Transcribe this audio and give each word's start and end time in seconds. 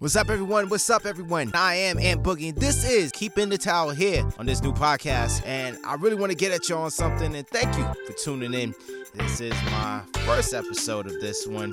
What's 0.00 0.14
up, 0.14 0.30
everyone? 0.30 0.68
What's 0.68 0.88
up, 0.90 1.06
everyone? 1.06 1.50
I 1.54 1.74
am 1.74 1.98
Ant 1.98 2.22
Boogie, 2.22 2.54
this 2.54 2.88
is 2.88 3.10
Keeping 3.10 3.48
the 3.48 3.58
Towel 3.58 3.90
here 3.90 4.24
on 4.38 4.46
this 4.46 4.62
new 4.62 4.72
podcast. 4.72 5.44
And 5.44 5.76
I 5.84 5.94
really 5.94 6.14
want 6.14 6.30
to 6.30 6.38
get 6.38 6.52
at 6.52 6.68
you 6.68 6.76
on 6.76 6.92
something, 6.92 7.34
and 7.34 7.44
thank 7.48 7.76
you 7.76 7.84
for 8.06 8.12
tuning 8.12 8.54
in. 8.54 8.76
This 9.14 9.40
is 9.40 9.54
my 9.72 10.02
first 10.20 10.54
episode 10.54 11.06
of 11.06 11.20
this 11.20 11.48
one, 11.48 11.72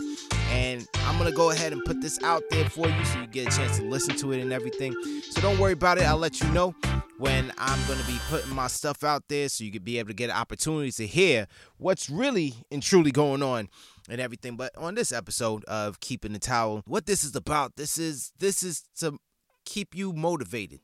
and 0.49 0.87
I'm 1.01 1.19
gonna 1.19 1.33
go 1.33 1.51
ahead 1.51 1.71
and 1.71 1.85
put 1.85 2.01
this 2.01 2.17
out 2.23 2.41
there 2.49 2.67
for 2.67 2.87
you 2.87 3.05
so 3.05 3.19
you 3.19 3.27
get 3.27 3.53
a 3.53 3.57
chance 3.57 3.77
to 3.77 3.83
listen 3.83 4.15
to 4.15 4.31
it 4.31 4.41
and 4.41 4.51
everything. 4.51 4.95
So 5.29 5.39
don't 5.41 5.59
worry 5.59 5.73
about 5.73 5.99
it, 5.99 6.05
I'll 6.05 6.17
let 6.17 6.41
you 6.41 6.49
know 6.49 6.73
when 7.17 7.51
I'm 7.57 7.79
gonna 7.87 8.03
be 8.03 8.19
putting 8.29 8.53
my 8.53 8.67
stuff 8.67 9.03
out 9.03 9.23
there 9.29 9.47
so 9.47 9.63
you 9.63 9.71
can 9.71 9.83
be 9.83 9.99
able 9.99 10.09
to 10.09 10.13
get 10.13 10.29
an 10.29 10.35
opportunity 10.35 10.91
to 10.91 11.07
hear 11.07 11.47
what's 11.77 12.09
really 12.09 12.55
and 12.71 12.83
truly 12.83 13.11
going 13.11 13.41
on 13.41 13.69
and 14.09 14.19
everything. 14.19 14.57
But 14.57 14.75
on 14.77 14.95
this 14.95 15.11
episode 15.13 15.63
of 15.65 15.99
Keeping 16.01 16.33
the 16.33 16.39
Towel, 16.39 16.83
what 16.85 17.05
this 17.05 17.23
is 17.23 17.35
about, 17.35 17.77
this 17.77 17.97
is 17.97 18.33
this 18.39 18.63
is 18.63 18.83
to 18.99 19.17
keep 19.63 19.95
you 19.95 20.11
motivated, 20.11 20.81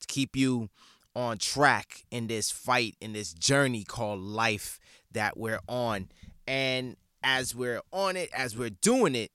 to 0.00 0.06
keep 0.06 0.34
you 0.34 0.70
on 1.14 1.36
track 1.38 2.04
in 2.10 2.28
this 2.28 2.50
fight, 2.50 2.96
in 3.00 3.12
this 3.12 3.34
journey 3.34 3.84
called 3.84 4.20
life 4.20 4.80
that 5.12 5.36
we're 5.36 5.60
on. 5.68 6.08
And 6.46 6.96
as 7.22 7.54
we're 7.54 7.82
on 7.92 8.16
it, 8.16 8.30
as 8.34 8.56
we're 8.56 8.70
doing 8.70 9.14
it, 9.14 9.30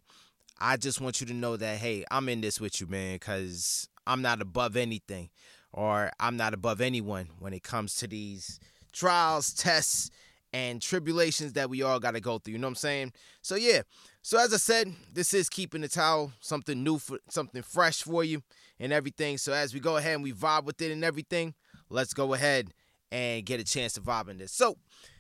I 0.60 0.78
just 0.78 1.00
want 1.00 1.22
you 1.22 1.28
to 1.28 1.34
know 1.34 1.58
that 1.58 1.78
hey, 1.78 2.06
I'm 2.10 2.28
in 2.28 2.42
this 2.42 2.60
with 2.60 2.82
you, 2.82 2.88
man, 2.88 3.16
because 3.16 3.88
I'm 4.08 4.24
not 4.24 4.42
above 4.42 4.76
anything 4.76 5.30
or 5.72 6.12
I'm 6.20 6.38
not 6.38 6.54
above 6.54 6.82
anyone 6.82 7.30
when 7.40 7.54
it 7.54 7.64
comes 7.64 7.96
to 7.98 8.08
these 8.08 8.60
trials, 8.92 9.54
tests, 9.54 10.10
and 10.52 10.82
tribulations 10.82 11.54
that 11.54 11.70
we 11.70 11.84
all 11.84 12.00
got 12.00 12.12
to 12.12 12.20
go 12.20 12.40
through. 12.40 12.54
You 12.54 12.60
know 12.60 12.68
what 12.68 12.72
I'm 12.72 12.76
saying? 12.76 13.14
So 13.42 13.56
yeah. 13.56 13.82
So 14.22 14.40
as 14.40 14.54
I 14.54 14.58
said, 14.58 14.94
this 15.14 15.34
is 15.34 15.48
keeping 15.48 15.82
the 15.82 15.88
towel, 15.88 16.34
something 16.40 16.84
new 16.84 16.98
for 16.98 17.20
something 17.30 17.62
fresh 17.62 18.02
for 18.02 18.24
you 18.24 18.42
and 18.80 18.92
everything. 18.92 19.38
So 19.38 19.54
as 19.54 19.74
we 19.74 19.80
go 19.80 19.98
ahead 19.98 20.16
and 20.16 20.24
we 20.24 20.34
vibe 20.34 20.66
with 20.66 20.82
it 20.82 20.92
and 20.92 21.04
everything, 21.04 21.54
let's 21.90 22.14
go 22.14 22.34
ahead 22.34 22.74
and 23.12 23.46
get 23.46 23.60
a 23.60 23.64
chance 23.64 23.94
to 23.94 24.02
vibe 24.02 24.30
in 24.30 24.38
this. 24.38 24.52
So 24.52 24.78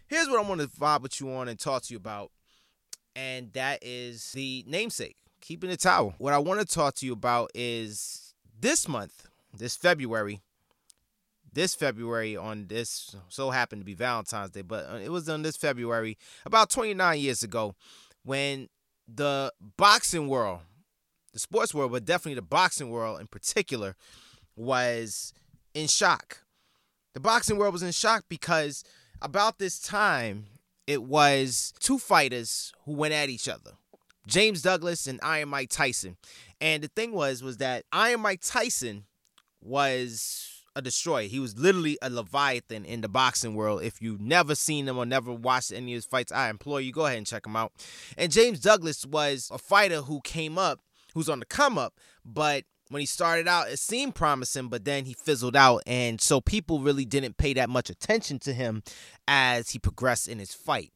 here's 0.08 0.28
what 0.28 0.44
I 0.44 0.48
want 0.48 0.62
to 0.62 0.68
vibe 0.68 1.02
with 1.02 1.20
you 1.20 1.32
on 1.32 1.48
and 1.48 1.60
talk 1.60 1.84
to 1.84 1.94
you 1.94 1.98
about, 1.98 2.32
and 3.16 3.54
that 3.54 3.80
is 3.82 4.32
the 4.32 4.64
namesake, 4.68 5.18
keeping 5.42 5.70
the 5.70 5.78
towel. 5.78 6.16
What 6.18 6.34
I 6.34 6.40
want 6.40 6.60
to 6.60 6.66
talk 6.66 6.95
to 6.95 7.06
you 7.06 7.14
about 7.14 7.52
is 7.54 8.34
this 8.60 8.88
month, 8.88 9.28
this 9.56 9.76
February, 9.76 10.42
this 11.53 11.75
February 11.75 12.36
on 12.38 12.67
this 12.67 13.16
so 13.28 13.50
happened 13.50 13.81
to 13.81 13.86
be 13.86 13.94
Valentine's 13.94 14.52
Day, 14.52 14.61
but 14.61 14.86
uh, 14.89 14.95
it 14.95 15.09
was 15.09 15.28
on 15.30 15.42
this 15.42 15.58
February 15.58 16.17
about 16.45 16.69
29 16.69 17.19
years 17.19 17.44
ago 17.44 17.75
when 18.23 18.69
the 19.08 19.52
boxing 19.77 20.27
world, 20.27 20.59
the 21.33 21.39
sports 21.39 21.73
world, 21.73 21.92
but 21.92 22.05
definitely 22.05 22.36
the 22.36 22.42
boxing 22.42 22.89
world 22.89 23.20
in 23.20 23.27
particular, 23.27 23.95
was 24.55 25.33
in 25.73 25.88
shock. 25.88 26.44
The 27.14 27.20
boxing 27.20 27.58
world 27.58 27.73
was 27.73 27.83
in 27.83 27.92
shock 27.92 28.25
because 28.30 28.83
about 29.22 29.58
this 29.58 29.80
time 29.80 30.45
it 30.88 31.03
was 31.03 31.73
two 31.80 31.97
fighters 31.97 32.73
who 32.86 32.94
went 32.94 33.14
at 33.14 33.30
each 33.30 33.47
other. 33.47 33.72
James 34.27 34.61
Douglas 34.61 35.08
and 35.08 35.20
Iron 35.23 35.50
Mike 35.50 35.70
Tyson. 35.70 36.17
And 36.61 36.83
the 36.83 36.88
thing 36.88 37.14
was 37.14 37.42
was 37.42 37.58
that 37.58 37.86
Iron 37.92 38.22
Mike 38.22 38.42
Tyson 38.44 39.05
was 39.61 40.59
a 40.80 40.82
destroyer. 40.82 41.28
He 41.28 41.40
was 41.40 41.58
literally 41.58 41.98
a 42.02 42.10
leviathan 42.10 42.86
in 42.86 43.02
the 43.02 43.08
boxing 43.08 43.54
world. 43.54 43.84
If 43.84 44.02
you've 44.02 44.22
never 44.22 44.56
seen 44.56 44.88
him 44.88 44.98
or 44.98 45.06
never 45.06 45.32
watched 45.32 45.72
any 45.72 45.94
of 45.94 45.98
his 45.98 46.06
fights, 46.06 46.32
I 46.32 46.50
implore 46.50 46.82
you 46.82 46.92
go 46.92 47.06
ahead 47.06 47.18
and 47.18 47.28
check 47.28 47.46
him 47.46 47.56
out. 47.56 47.72
And 48.18 48.32
James 48.32 48.60
Douglas 48.60 49.06
was 49.06 49.50
a 49.54 49.58
fighter 49.58 50.02
who 50.02 50.22
came 50.22 50.58
up, 50.58 50.80
who's 51.14 51.30
on 51.30 51.40
the 51.40 51.46
come 51.46 51.78
up, 51.78 51.94
but 52.26 52.64
when 52.90 53.02
he 53.02 53.06
started 53.06 53.48
out, 53.48 53.70
it 53.70 53.78
seemed 53.78 54.16
promising, 54.16 54.68
but 54.68 54.84
then 54.84 55.06
he 55.06 55.14
fizzled 55.14 55.56
out. 55.56 55.84
And 55.86 56.20
so 56.20 56.42
people 56.42 56.80
really 56.80 57.06
didn't 57.06 57.38
pay 57.38 57.54
that 57.54 57.70
much 57.70 57.90
attention 57.90 58.40
to 58.40 58.54
him 58.54 58.82
as 59.28 59.70
he 59.70 59.80
progressed 59.80 60.28
in 60.28 60.39
his 60.39 60.54
fight. 60.54 60.92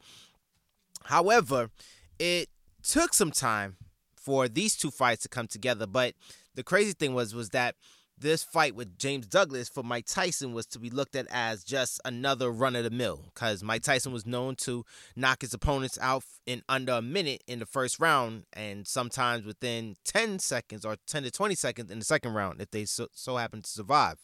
However, 1.05 1.69
it 2.17 2.49
took 2.81 3.13
some 3.13 3.31
time 3.31 3.77
for 4.15 4.47
these 4.47 4.75
two 4.75 4.89
fights 4.89 5.23
to 5.23 5.29
come 5.29 5.47
together. 5.47 5.85
But 5.85 6.15
the 6.55 6.63
crazy 6.63 6.93
thing 6.93 7.13
was 7.13 7.35
was 7.35 7.49
that 7.49 7.75
this 8.17 8.43
fight 8.43 8.75
with 8.75 8.97
James 8.97 9.27
Douglas 9.27 9.69
for 9.69 9.83
Mike 9.83 10.05
Tyson 10.07 10.53
was 10.53 10.65
to 10.67 10.79
be 10.79 10.89
looked 10.89 11.15
at 11.15 11.27
as 11.31 11.63
just 11.63 11.99
another 12.05 12.51
run 12.51 12.75
of 12.75 12.83
the 12.83 12.89
mill 12.89 13.21
because 13.33 13.63
Mike 13.63 13.83
Tyson 13.83 14.13
was 14.13 14.25
known 14.25 14.55
to 14.57 14.85
knock 15.15 15.41
his 15.41 15.53
opponents 15.53 15.97
out 16.01 16.23
in 16.45 16.61
under 16.69 16.93
a 16.93 17.01
minute 17.01 17.43
in 17.47 17.59
the 17.59 17.65
first 17.65 17.99
round 17.99 18.45
and 18.53 18.87
sometimes 18.87 19.45
within 19.45 19.95
10 20.05 20.39
seconds 20.39 20.85
or 20.85 20.95
10 21.07 21.23
to 21.23 21.31
20 21.31 21.55
seconds 21.55 21.91
in 21.91 21.99
the 21.99 22.05
second 22.05 22.33
round 22.33 22.61
if 22.61 22.71
they 22.71 22.85
so, 22.85 23.07
so 23.13 23.37
happen 23.37 23.61
to 23.61 23.69
survive. 23.69 24.19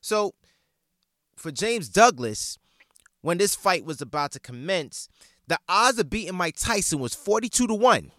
So 0.00 0.34
for 1.36 1.50
James 1.50 1.88
Douglas, 1.88 2.58
when 3.20 3.38
this 3.38 3.54
fight 3.54 3.84
was 3.84 4.00
about 4.00 4.32
to 4.32 4.40
commence, 4.40 5.08
the 5.46 5.58
odds 5.68 5.98
of 5.98 6.10
beating 6.10 6.34
Mike 6.34 6.56
Tyson 6.58 6.98
was 6.98 7.14
42 7.14 7.66
to 7.66 7.74
1. 7.74 8.10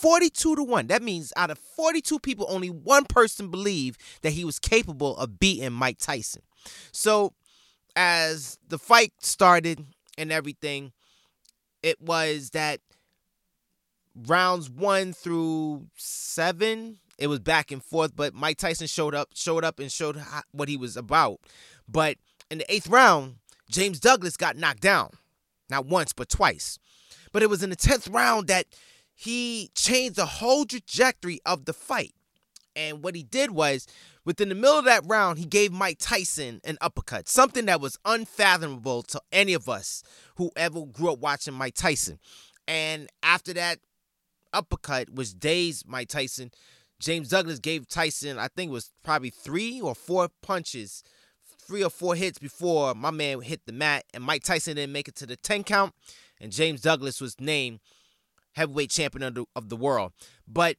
42 0.00 0.56
to 0.56 0.62
1. 0.62 0.86
That 0.86 1.02
means 1.02 1.32
out 1.36 1.50
of 1.50 1.58
42 1.58 2.18
people, 2.20 2.46
only 2.48 2.70
one 2.70 3.04
person 3.04 3.50
believed 3.50 4.00
that 4.22 4.32
he 4.32 4.44
was 4.44 4.58
capable 4.58 5.16
of 5.16 5.38
beating 5.38 5.72
Mike 5.72 5.98
Tyson. 5.98 6.42
So, 6.90 7.34
as 7.94 8.58
the 8.66 8.78
fight 8.78 9.12
started 9.20 9.84
and 10.16 10.32
everything, 10.32 10.92
it 11.82 12.00
was 12.00 12.50
that 12.50 12.80
rounds 14.26 14.70
one 14.70 15.12
through 15.12 15.86
seven, 15.96 16.98
it 17.18 17.26
was 17.26 17.40
back 17.40 17.70
and 17.70 17.82
forth, 17.82 18.16
but 18.16 18.32
Mike 18.32 18.56
Tyson 18.56 18.86
showed 18.86 19.14
up, 19.14 19.30
showed 19.34 19.64
up 19.64 19.78
and 19.78 19.92
showed 19.92 20.22
what 20.52 20.68
he 20.68 20.76
was 20.76 20.96
about. 20.96 21.40
But 21.86 22.16
in 22.50 22.58
the 22.58 22.72
eighth 22.72 22.88
round, 22.88 23.36
James 23.70 24.00
Douglas 24.00 24.36
got 24.36 24.56
knocked 24.56 24.80
down. 24.80 25.10
Not 25.68 25.86
once, 25.86 26.12
but 26.12 26.28
twice. 26.28 26.78
But 27.32 27.42
it 27.42 27.50
was 27.50 27.62
in 27.62 27.70
the 27.70 27.76
10th 27.76 28.12
round 28.12 28.48
that 28.48 28.66
he 29.20 29.70
changed 29.74 30.16
the 30.16 30.24
whole 30.24 30.64
trajectory 30.64 31.40
of 31.44 31.66
the 31.66 31.74
fight. 31.74 32.14
And 32.74 33.04
what 33.04 33.14
he 33.14 33.22
did 33.22 33.50
was, 33.50 33.86
within 34.24 34.48
the 34.48 34.54
middle 34.54 34.78
of 34.78 34.86
that 34.86 35.02
round, 35.04 35.38
he 35.38 35.44
gave 35.44 35.72
Mike 35.72 35.98
Tyson 36.00 36.58
an 36.64 36.78
uppercut, 36.80 37.28
something 37.28 37.66
that 37.66 37.82
was 37.82 37.98
unfathomable 38.06 39.02
to 39.02 39.20
any 39.30 39.52
of 39.52 39.68
us 39.68 40.02
who 40.36 40.50
ever 40.56 40.86
grew 40.86 41.12
up 41.12 41.18
watching 41.18 41.52
Mike 41.52 41.74
Tyson. 41.74 42.18
And 42.66 43.10
after 43.22 43.52
that 43.52 43.80
uppercut, 44.54 45.10
which 45.10 45.38
dazed 45.38 45.86
Mike 45.86 46.08
Tyson, 46.08 46.50
James 46.98 47.28
Douglas 47.28 47.58
gave 47.58 47.86
Tyson, 47.88 48.38
I 48.38 48.48
think 48.48 48.70
it 48.70 48.72
was 48.72 48.90
probably 49.04 49.28
three 49.28 49.82
or 49.82 49.94
four 49.94 50.30
punches, 50.40 51.04
three 51.66 51.84
or 51.84 51.90
four 51.90 52.14
hits 52.14 52.38
before 52.38 52.94
my 52.94 53.10
man 53.10 53.42
hit 53.42 53.66
the 53.66 53.72
mat. 53.72 54.04
And 54.14 54.24
Mike 54.24 54.44
Tyson 54.44 54.76
didn't 54.76 54.94
make 54.94 55.08
it 55.08 55.16
to 55.16 55.26
the 55.26 55.36
10 55.36 55.64
count. 55.64 55.92
And 56.40 56.52
James 56.52 56.80
Douglas 56.80 57.20
was 57.20 57.38
named 57.38 57.80
heavyweight 58.52 58.90
champion 58.90 59.22
of 59.22 59.34
the, 59.34 59.44
of 59.56 59.68
the 59.68 59.76
world. 59.76 60.12
But 60.46 60.76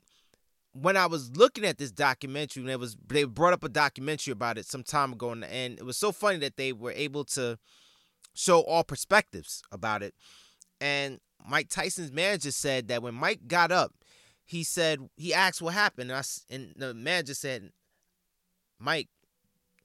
when 0.74 0.96
I 0.96 1.06
was 1.06 1.36
looking 1.36 1.66
at 1.66 1.78
this 1.78 1.92
documentary, 1.92 2.62
and 2.62 2.72
it 2.72 2.80
was 2.80 2.96
they 3.08 3.24
brought 3.26 3.54
up 3.54 3.64
a 3.64 3.70
documentary 3.70 4.32
about 4.32 4.58
it 4.58 4.66
some 4.66 4.84
time 4.84 5.14
ago, 5.14 5.32
and, 5.32 5.44
and 5.44 5.78
it 5.78 5.86
was 5.86 5.98
so 5.98 6.12
funny 6.12 6.38
that 6.40 6.58
they 6.58 6.74
were 6.74 6.92
able 6.92 7.26
to 7.26 7.58
show 8.34 8.62
all 8.62 8.84
perspectives 8.84 9.62
about 9.72 10.02
it. 10.04 10.14
And 10.80 11.20
Mike 11.46 11.70
Tyson's 11.70 12.12
manager 12.12 12.52
said 12.52 12.88
that 12.88 13.04
when 13.04 13.14
Mike 13.14 13.48
got 13.48 13.72
up, 13.72 13.94
he 14.46 14.64
said 14.64 15.00
he 15.18 15.34
asked 15.34 15.62
what 15.62 15.74
happened, 15.74 16.12
and, 16.12 16.20
I, 16.20 16.54
and 16.54 16.74
the 16.76 16.94
manager 16.94 17.34
said, 17.34 17.72
"Mike, 18.80 19.10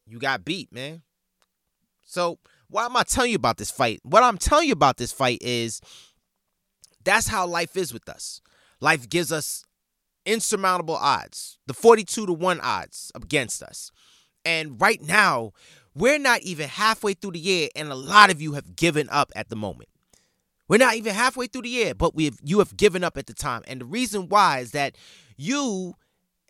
you 0.06 0.18
got 0.18 0.44
beat, 0.44 0.72
man." 0.72 1.02
So 2.02 2.38
why 2.68 2.84
am 2.84 2.96
I 2.96 3.02
telling 3.02 3.30
you 3.30 3.36
about 3.36 3.58
this 3.58 3.70
fight? 3.70 4.00
What 4.02 4.22
I'm 4.22 4.38
telling 4.38 4.66
you 4.66 4.72
about 4.72 4.96
this 4.96 5.12
fight 5.12 5.38
is 5.40 5.80
that's 7.06 7.28
how 7.28 7.46
life 7.46 7.76
is 7.76 7.94
with 7.94 8.08
us. 8.08 8.42
Life 8.80 9.08
gives 9.08 9.32
us 9.32 9.64
insurmountable 10.26 10.96
odds, 10.96 11.58
the 11.66 11.72
42 11.72 12.26
to 12.26 12.32
1 12.32 12.60
odds 12.60 13.10
against 13.14 13.62
us. 13.62 13.90
And 14.44 14.80
right 14.80 15.00
now, 15.00 15.52
we're 15.94 16.18
not 16.18 16.42
even 16.42 16.68
halfway 16.68 17.14
through 17.14 17.32
the 17.32 17.38
year, 17.38 17.68
and 17.74 17.90
a 17.90 17.94
lot 17.94 18.30
of 18.30 18.42
you 18.42 18.52
have 18.52 18.76
given 18.76 19.08
up 19.10 19.32
at 19.34 19.48
the 19.48 19.56
moment. 19.56 19.88
We're 20.68 20.78
not 20.78 20.96
even 20.96 21.14
halfway 21.14 21.46
through 21.46 21.62
the 21.62 21.70
year, 21.70 21.94
but 21.94 22.14
we 22.14 22.24
have 22.26 22.38
you 22.42 22.58
have 22.58 22.76
given 22.76 23.04
up 23.04 23.16
at 23.16 23.26
the 23.26 23.34
time. 23.34 23.62
And 23.66 23.80
the 23.80 23.84
reason 23.84 24.28
why 24.28 24.58
is 24.58 24.72
that 24.72 24.96
you 25.36 25.94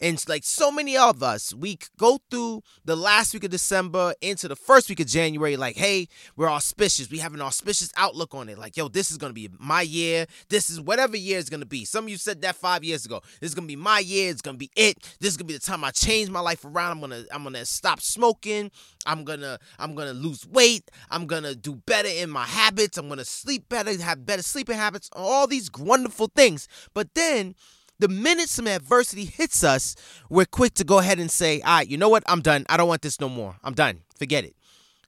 and 0.00 0.22
like 0.28 0.44
so 0.44 0.70
many 0.70 0.96
of 0.96 1.22
us, 1.22 1.54
we 1.54 1.78
go 1.98 2.18
through 2.30 2.62
the 2.84 2.96
last 2.96 3.32
week 3.32 3.44
of 3.44 3.50
December 3.50 4.14
into 4.20 4.48
the 4.48 4.56
first 4.56 4.88
week 4.88 5.00
of 5.00 5.06
January, 5.06 5.56
like, 5.56 5.76
hey, 5.76 6.08
we're 6.36 6.50
auspicious. 6.50 7.10
We 7.10 7.18
have 7.18 7.34
an 7.34 7.40
auspicious 7.40 7.90
outlook 7.96 8.34
on 8.34 8.48
it. 8.48 8.58
Like, 8.58 8.76
yo, 8.76 8.88
this 8.88 9.10
is 9.10 9.16
gonna 9.16 9.32
be 9.32 9.48
my 9.58 9.82
year. 9.82 10.26
This 10.48 10.68
is 10.68 10.80
whatever 10.80 11.16
year 11.16 11.38
is 11.38 11.48
gonna 11.48 11.66
be. 11.66 11.84
Some 11.84 12.04
of 12.04 12.10
you 12.10 12.18
said 12.18 12.42
that 12.42 12.56
five 12.56 12.84
years 12.84 13.06
ago. 13.06 13.22
This 13.40 13.50
is 13.50 13.54
gonna 13.54 13.66
be 13.66 13.76
my 13.76 14.00
year. 14.00 14.30
It's 14.30 14.42
gonna 14.42 14.58
be 14.58 14.70
it. 14.76 14.98
This 15.20 15.30
is 15.30 15.36
gonna 15.36 15.48
be 15.48 15.54
the 15.54 15.60
time 15.60 15.82
I 15.82 15.90
change 15.90 16.28
my 16.28 16.40
life 16.40 16.64
around. 16.64 16.92
I'm 16.92 17.00
gonna, 17.00 17.24
I'm 17.32 17.42
gonna 17.42 17.64
stop 17.64 18.00
smoking. 18.00 18.70
I'm 19.06 19.24
gonna, 19.24 19.58
I'm 19.78 19.94
gonna 19.94 20.12
lose 20.12 20.46
weight. 20.46 20.90
I'm 21.10 21.26
gonna 21.26 21.54
do 21.54 21.76
better 21.86 22.08
in 22.08 22.28
my 22.30 22.44
habits. 22.44 22.98
I'm 22.98 23.08
gonna 23.08 23.24
sleep 23.24 23.68
better, 23.68 23.96
have 24.02 24.26
better 24.26 24.42
sleeping 24.42 24.76
habits. 24.76 25.08
All 25.14 25.46
these 25.46 25.70
wonderful 25.78 26.30
things. 26.34 26.68
But 26.92 27.14
then 27.14 27.54
the 27.98 28.08
minute 28.08 28.48
some 28.48 28.66
adversity 28.66 29.24
hits 29.24 29.64
us, 29.64 29.96
we're 30.28 30.44
quick 30.44 30.74
to 30.74 30.84
go 30.84 30.98
ahead 30.98 31.18
and 31.18 31.30
say, 31.30 31.60
all 31.62 31.78
right, 31.78 31.88
you 31.88 31.96
know 31.96 32.08
what? 32.08 32.22
I'm 32.26 32.40
done. 32.40 32.66
I 32.68 32.76
don't 32.76 32.88
want 32.88 33.02
this 33.02 33.20
no 33.20 33.28
more. 33.28 33.56
I'm 33.62 33.74
done. 33.74 34.02
Forget 34.18 34.44
it. 34.44 34.54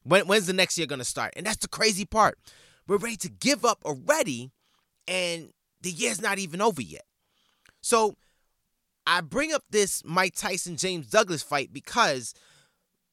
When, 0.04 0.26
when's 0.26 0.46
the 0.46 0.52
next 0.52 0.78
year 0.78 0.86
going 0.86 1.00
to 1.00 1.04
start? 1.04 1.34
And 1.36 1.44
that's 1.44 1.58
the 1.58 1.68
crazy 1.68 2.04
part. 2.04 2.38
We're 2.86 2.96
ready 2.96 3.16
to 3.16 3.28
give 3.28 3.64
up 3.64 3.82
already, 3.84 4.50
and 5.06 5.50
the 5.82 5.90
year's 5.90 6.22
not 6.22 6.38
even 6.38 6.62
over 6.62 6.80
yet. 6.80 7.04
So 7.82 8.16
I 9.06 9.20
bring 9.20 9.52
up 9.52 9.64
this 9.70 10.02
Mike 10.04 10.34
Tyson 10.34 10.76
James 10.76 11.08
Douglas 11.08 11.42
fight 11.42 11.72
because 11.72 12.34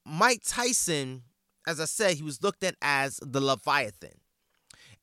Mike 0.06 0.42
Tyson, 0.46 1.24
as 1.68 1.80
I 1.80 1.86
said, 1.86 2.16
he 2.16 2.24
was 2.24 2.42
looked 2.42 2.64
at 2.64 2.76
as 2.82 3.20
the 3.22 3.42
Leviathan. 3.42 4.20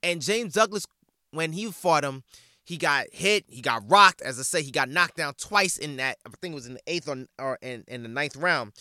And 0.03 0.23
James 0.23 0.55
Douglas, 0.55 0.87
when 1.31 1.53
he 1.53 1.71
fought 1.71 2.05
him, 2.05 2.25
he 2.64 2.76
got 2.76 3.06
hit, 3.12 3.44
he 3.49 3.61
got 3.61 3.82
rocked. 3.91 4.23
As 4.23 4.38
I 4.38 4.43
say, 4.43 4.62
he 4.62 4.70
got 4.70 4.88
knocked 4.88 5.17
down 5.17 5.35
twice 5.35 5.76
in 5.76 5.97
that. 5.97 6.19
I 6.26 6.31
think 6.41 6.53
it 6.53 6.55
was 6.55 6.67
in 6.67 6.75
the 6.75 6.82
eighth 6.87 7.09
or, 7.09 7.26
or 7.38 7.59
in, 7.61 7.85
in 7.88 8.03
the 8.03 8.09
ninth 8.09 8.37
round. 8.37 8.73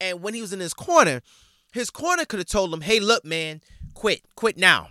And 0.00 0.22
when 0.22 0.34
he 0.34 0.40
was 0.40 0.52
in 0.52 0.60
his 0.60 0.74
corner, 0.74 1.22
his 1.72 1.90
corner 1.90 2.24
could 2.24 2.38
have 2.38 2.48
told 2.48 2.72
him, 2.72 2.80
"Hey, 2.80 3.00
look, 3.00 3.24
man, 3.24 3.60
quit, 3.94 4.22
quit 4.36 4.56
now, 4.56 4.88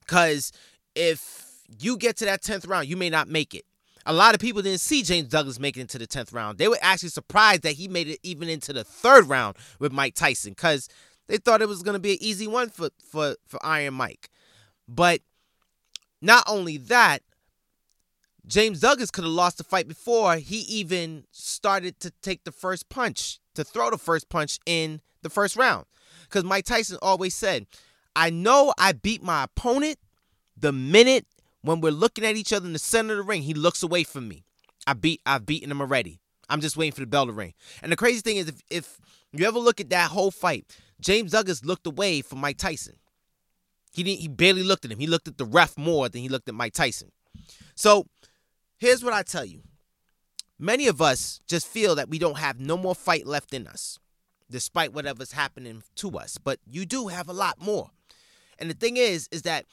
because 0.00 0.52
if 0.94 1.62
you 1.78 1.96
get 1.96 2.16
to 2.18 2.24
that 2.24 2.42
tenth 2.42 2.66
round, 2.66 2.88
you 2.88 2.96
may 2.96 3.10
not 3.10 3.28
make 3.28 3.54
it." 3.54 3.64
A 4.04 4.12
lot 4.12 4.34
of 4.34 4.40
people 4.40 4.62
didn't 4.62 4.80
see 4.80 5.02
James 5.02 5.28
Douglas 5.28 5.58
make 5.58 5.76
it 5.76 5.80
into 5.80 5.98
the 5.98 6.06
tenth 6.06 6.32
round. 6.32 6.58
They 6.58 6.68
were 6.68 6.78
actually 6.80 7.08
surprised 7.08 7.62
that 7.62 7.72
he 7.72 7.88
made 7.88 8.08
it 8.08 8.20
even 8.22 8.48
into 8.48 8.72
the 8.72 8.84
third 8.84 9.28
round 9.28 9.56
with 9.78 9.92
Mike 9.92 10.14
Tyson, 10.14 10.52
because 10.52 10.88
they 11.26 11.38
thought 11.38 11.62
it 11.62 11.68
was 11.68 11.82
going 11.82 11.94
to 11.94 12.00
be 12.00 12.12
an 12.12 12.18
easy 12.20 12.46
one 12.46 12.68
for 12.68 12.90
for 13.10 13.36
for 13.46 13.64
Iron 13.64 13.94
Mike. 13.94 14.30
But 14.88 15.22
not 16.22 16.44
only 16.46 16.76
that, 16.78 17.22
James 18.46 18.80
Douglas 18.80 19.10
could 19.10 19.24
have 19.24 19.32
lost 19.32 19.58
the 19.58 19.64
fight 19.64 19.88
before 19.88 20.36
he 20.36 20.58
even 20.58 21.24
started 21.32 21.98
to 22.00 22.12
take 22.22 22.44
the 22.44 22.52
first 22.52 22.88
punch, 22.88 23.40
to 23.54 23.64
throw 23.64 23.90
the 23.90 23.98
first 23.98 24.28
punch 24.28 24.58
in 24.66 25.00
the 25.22 25.30
first 25.30 25.56
round. 25.56 25.86
Because 26.22 26.44
Mike 26.44 26.64
Tyson 26.64 26.98
always 27.02 27.34
said, 27.34 27.66
I 28.14 28.30
know 28.30 28.72
I 28.78 28.92
beat 28.92 29.22
my 29.22 29.44
opponent 29.44 29.98
the 30.56 30.72
minute 30.72 31.26
when 31.62 31.80
we're 31.80 31.90
looking 31.90 32.24
at 32.24 32.36
each 32.36 32.52
other 32.52 32.66
in 32.66 32.72
the 32.72 32.78
center 32.78 33.14
of 33.14 33.18
the 33.18 33.22
ring, 33.24 33.42
he 33.42 33.52
looks 33.52 33.82
away 33.82 34.04
from 34.04 34.28
me. 34.28 34.44
I 34.86 34.94
beat 34.94 35.20
I've 35.26 35.44
beaten 35.44 35.70
him 35.70 35.80
already. 35.80 36.20
I'm 36.48 36.60
just 36.60 36.76
waiting 36.76 36.92
for 36.92 37.00
the 37.00 37.06
bell 37.06 37.26
to 37.26 37.32
ring. 37.32 37.54
And 37.82 37.90
the 37.90 37.96
crazy 37.96 38.20
thing 38.20 38.36
is 38.36 38.48
if, 38.48 38.62
if 38.70 39.00
you 39.32 39.44
ever 39.46 39.58
look 39.58 39.80
at 39.80 39.90
that 39.90 40.10
whole 40.10 40.30
fight, 40.30 40.64
James 41.00 41.32
Douglas 41.32 41.64
looked 41.64 41.86
away 41.86 42.22
from 42.22 42.38
Mike 42.38 42.58
Tyson. 42.58 42.94
He 43.92 44.04
didn't 44.04 44.20
he 44.20 44.28
barely 44.28 44.62
looked 44.62 44.84
at 44.84 44.92
him. 44.92 45.00
He 45.00 45.08
looked 45.08 45.26
at 45.26 45.38
the 45.38 45.44
ref 45.44 45.76
more 45.76 46.08
than 46.08 46.20
he 46.20 46.28
looked 46.28 46.48
at 46.48 46.54
Mike 46.54 46.72
Tyson. 46.72 47.10
So 47.74 48.06
here's 48.78 49.04
what 49.04 49.12
I 49.12 49.22
tell 49.22 49.44
you. 49.44 49.62
Many 50.58 50.86
of 50.86 51.02
us 51.02 51.40
just 51.46 51.66
feel 51.66 51.94
that 51.96 52.08
we 52.08 52.18
don't 52.18 52.38
have 52.38 52.58
no 52.58 52.76
more 52.76 52.94
fight 52.94 53.26
left 53.26 53.52
in 53.52 53.66
us, 53.66 53.98
despite 54.50 54.92
whatever's 54.92 55.32
happening 55.32 55.82
to 55.96 56.16
us. 56.18 56.38
But 56.38 56.60
you 56.66 56.86
do 56.86 57.08
have 57.08 57.28
a 57.28 57.34
lot 57.34 57.60
more. 57.60 57.90
And 58.58 58.70
the 58.70 58.74
thing 58.74 58.96
is, 58.96 59.28
is 59.30 59.42
that 59.42 59.66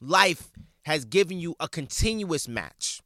life 0.00 0.50
has 0.82 1.04
given 1.04 1.38
you 1.38 1.54
a 1.60 1.68
continuous 1.68 2.48
match. 2.48 3.02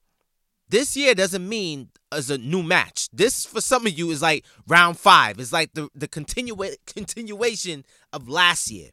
This 0.69 0.97
year 0.97 1.15
doesn't 1.15 1.47
mean 1.47 1.91
as 2.11 2.31
a 2.31 2.39
new 2.39 2.63
match. 2.63 3.09
This 3.13 3.45
for 3.45 3.61
some 3.61 3.87
of 3.87 3.99
you 3.99 4.11
is 4.11 4.23
like 4.23 4.45
round 4.67 4.99
five. 4.99 5.39
It's 5.39 5.53
like 5.53 5.75
the 5.75 5.89
the 5.95 6.09
continua- 6.09 6.77
continuation 6.87 7.85
of 8.13 8.29
last 8.29 8.71
year, 8.71 8.91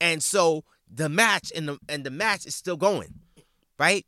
and 0.00 0.22
so 0.22 0.64
the 0.90 1.08
match 1.08 1.52
and 1.54 1.68
the 1.68 1.78
and 1.88 2.04
the 2.04 2.10
match 2.10 2.46
is 2.46 2.54
still 2.54 2.76
going, 2.76 3.14
right? 3.78 4.06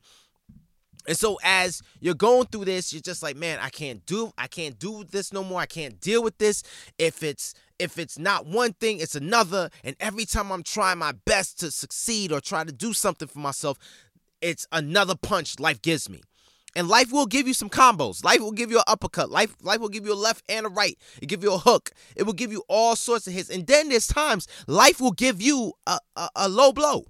And 1.06 1.16
so 1.16 1.38
as 1.42 1.82
you're 2.00 2.14
going 2.14 2.46
through 2.46 2.64
this, 2.64 2.92
you're 2.92 3.02
just 3.02 3.22
like, 3.22 3.36
man, 3.36 3.58
I 3.60 3.68
can't 3.68 4.04
do 4.06 4.32
I 4.38 4.46
can't 4.46 4.78
do 4.78 5.04
this 5.04 5.32
no 5.32 5.44
more. 5.44 5.60
I 5.60 5.66
can't 5.66 6.00
deal 6.00 6.22
with 6.22 6.38
this. 6.38 6.62
If 6.98 7.22
it's 7.22 7.54
if 7.78 7.98
it's 7.98 8.18
not 8.18 8.46
one 8.46 8.72
thing, 8.74 8.98
it's 9.00 9.14
another. 9.14 9.70
And 9.82 9.96
every 10.00 10.24
time 10.24 10.50
I'm 10.50 10.62
trying 10.62 10.98
my 10.98 11.12
best 11.24 11.60
to 11.60 11.70
succeed 11.70 12.32
or 12.32 12.40
try 12.40 12.64
to 12.64 12.72
do 12.72 12.92
something 12.92 13.28
for 13.28 13.38
myself, 13.40 13.78
it's 14.40 14.66
another 14.72 15.14
punch 15.14 15.58
life 15.58 15.82
gives 15.82 16.08
me. 16.08 16.22
And 16.76 16.88
life 16.88 17.12
will 17.12 17.26
give 17.26 17.46
you 17.46 17.54
some 17.54 17.70
combos. 17.70 18.24
Life 18.24 18.40
will 18.40 18.52
give 18.52 18.70
you 18.70 18.78
an 18.78 18.84
uppercut. 18.88 19.30
Life, 19.30 19.54
life 19.62 19.78
will 19.80 19.88
give 19.88 20.04
you 20.04 20.12
a 20.12 20.16
left 20.16 20.42
and 20.48 20.66
a 20.66 20.68
right. 20.68 20.98
It 21.22 21.26
give 21.26 21.44
you 21.44 21.52
a 21.54 21.58
hook. 21.58 21.92
It 22.16 22.24
will 22.24 22.32
give 22.32 22.50
you 22.50 22.64
all 22.68 22.96
sorts 22.96 23.26
of 23.28 23.32
hits. 23.32 23.48
And 23.48 23.66
then 23.66 23.90
there's 23.90 24.08
times 24.08 24.48
life 24.66 25.00
will 25.00 25.12
give 25.12 25.40
you 25.40 25.74
a, 25.86 25.98
a, 26.16 26.28
a 26.34 26.48
low 26.48 26.72
blow 26.72 27.04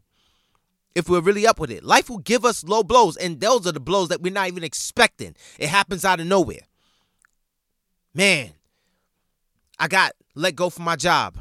if 0.95 1.09
we're 1.09 1.21
really 1.21 1.47
up 1.47 1.59
with 1.59 1.71
it. 1.71 1.85
Life 1.85 2.09
will 2.09 2.19
give 2.19 2.45
us 2.45 2.65
low 2.65 2.83
blows, 2.83 3.17
and 3.17 3.41
those 3.41 3.67
are 3.67 3.73
the 3.73 3.81
blows 3.81 4.09
that 4.09 4.23
we're 4.23 4.33
not 4.33 4.49
even 4.49 4.65
expecting. 4.65 5.35
It 5.59 5.69
happens 5.69 6.05
out 6.05 6.21
of 6.21 6.27
nowhere. 6.27 6.63
Man, 8.15 8.53
I 9.79 9.89
got 9.89 10.13
let 10.35 10.55
go 10.55 10.71
from 10.71 10.85
my 10.85 10.97
job. 10.97 11.39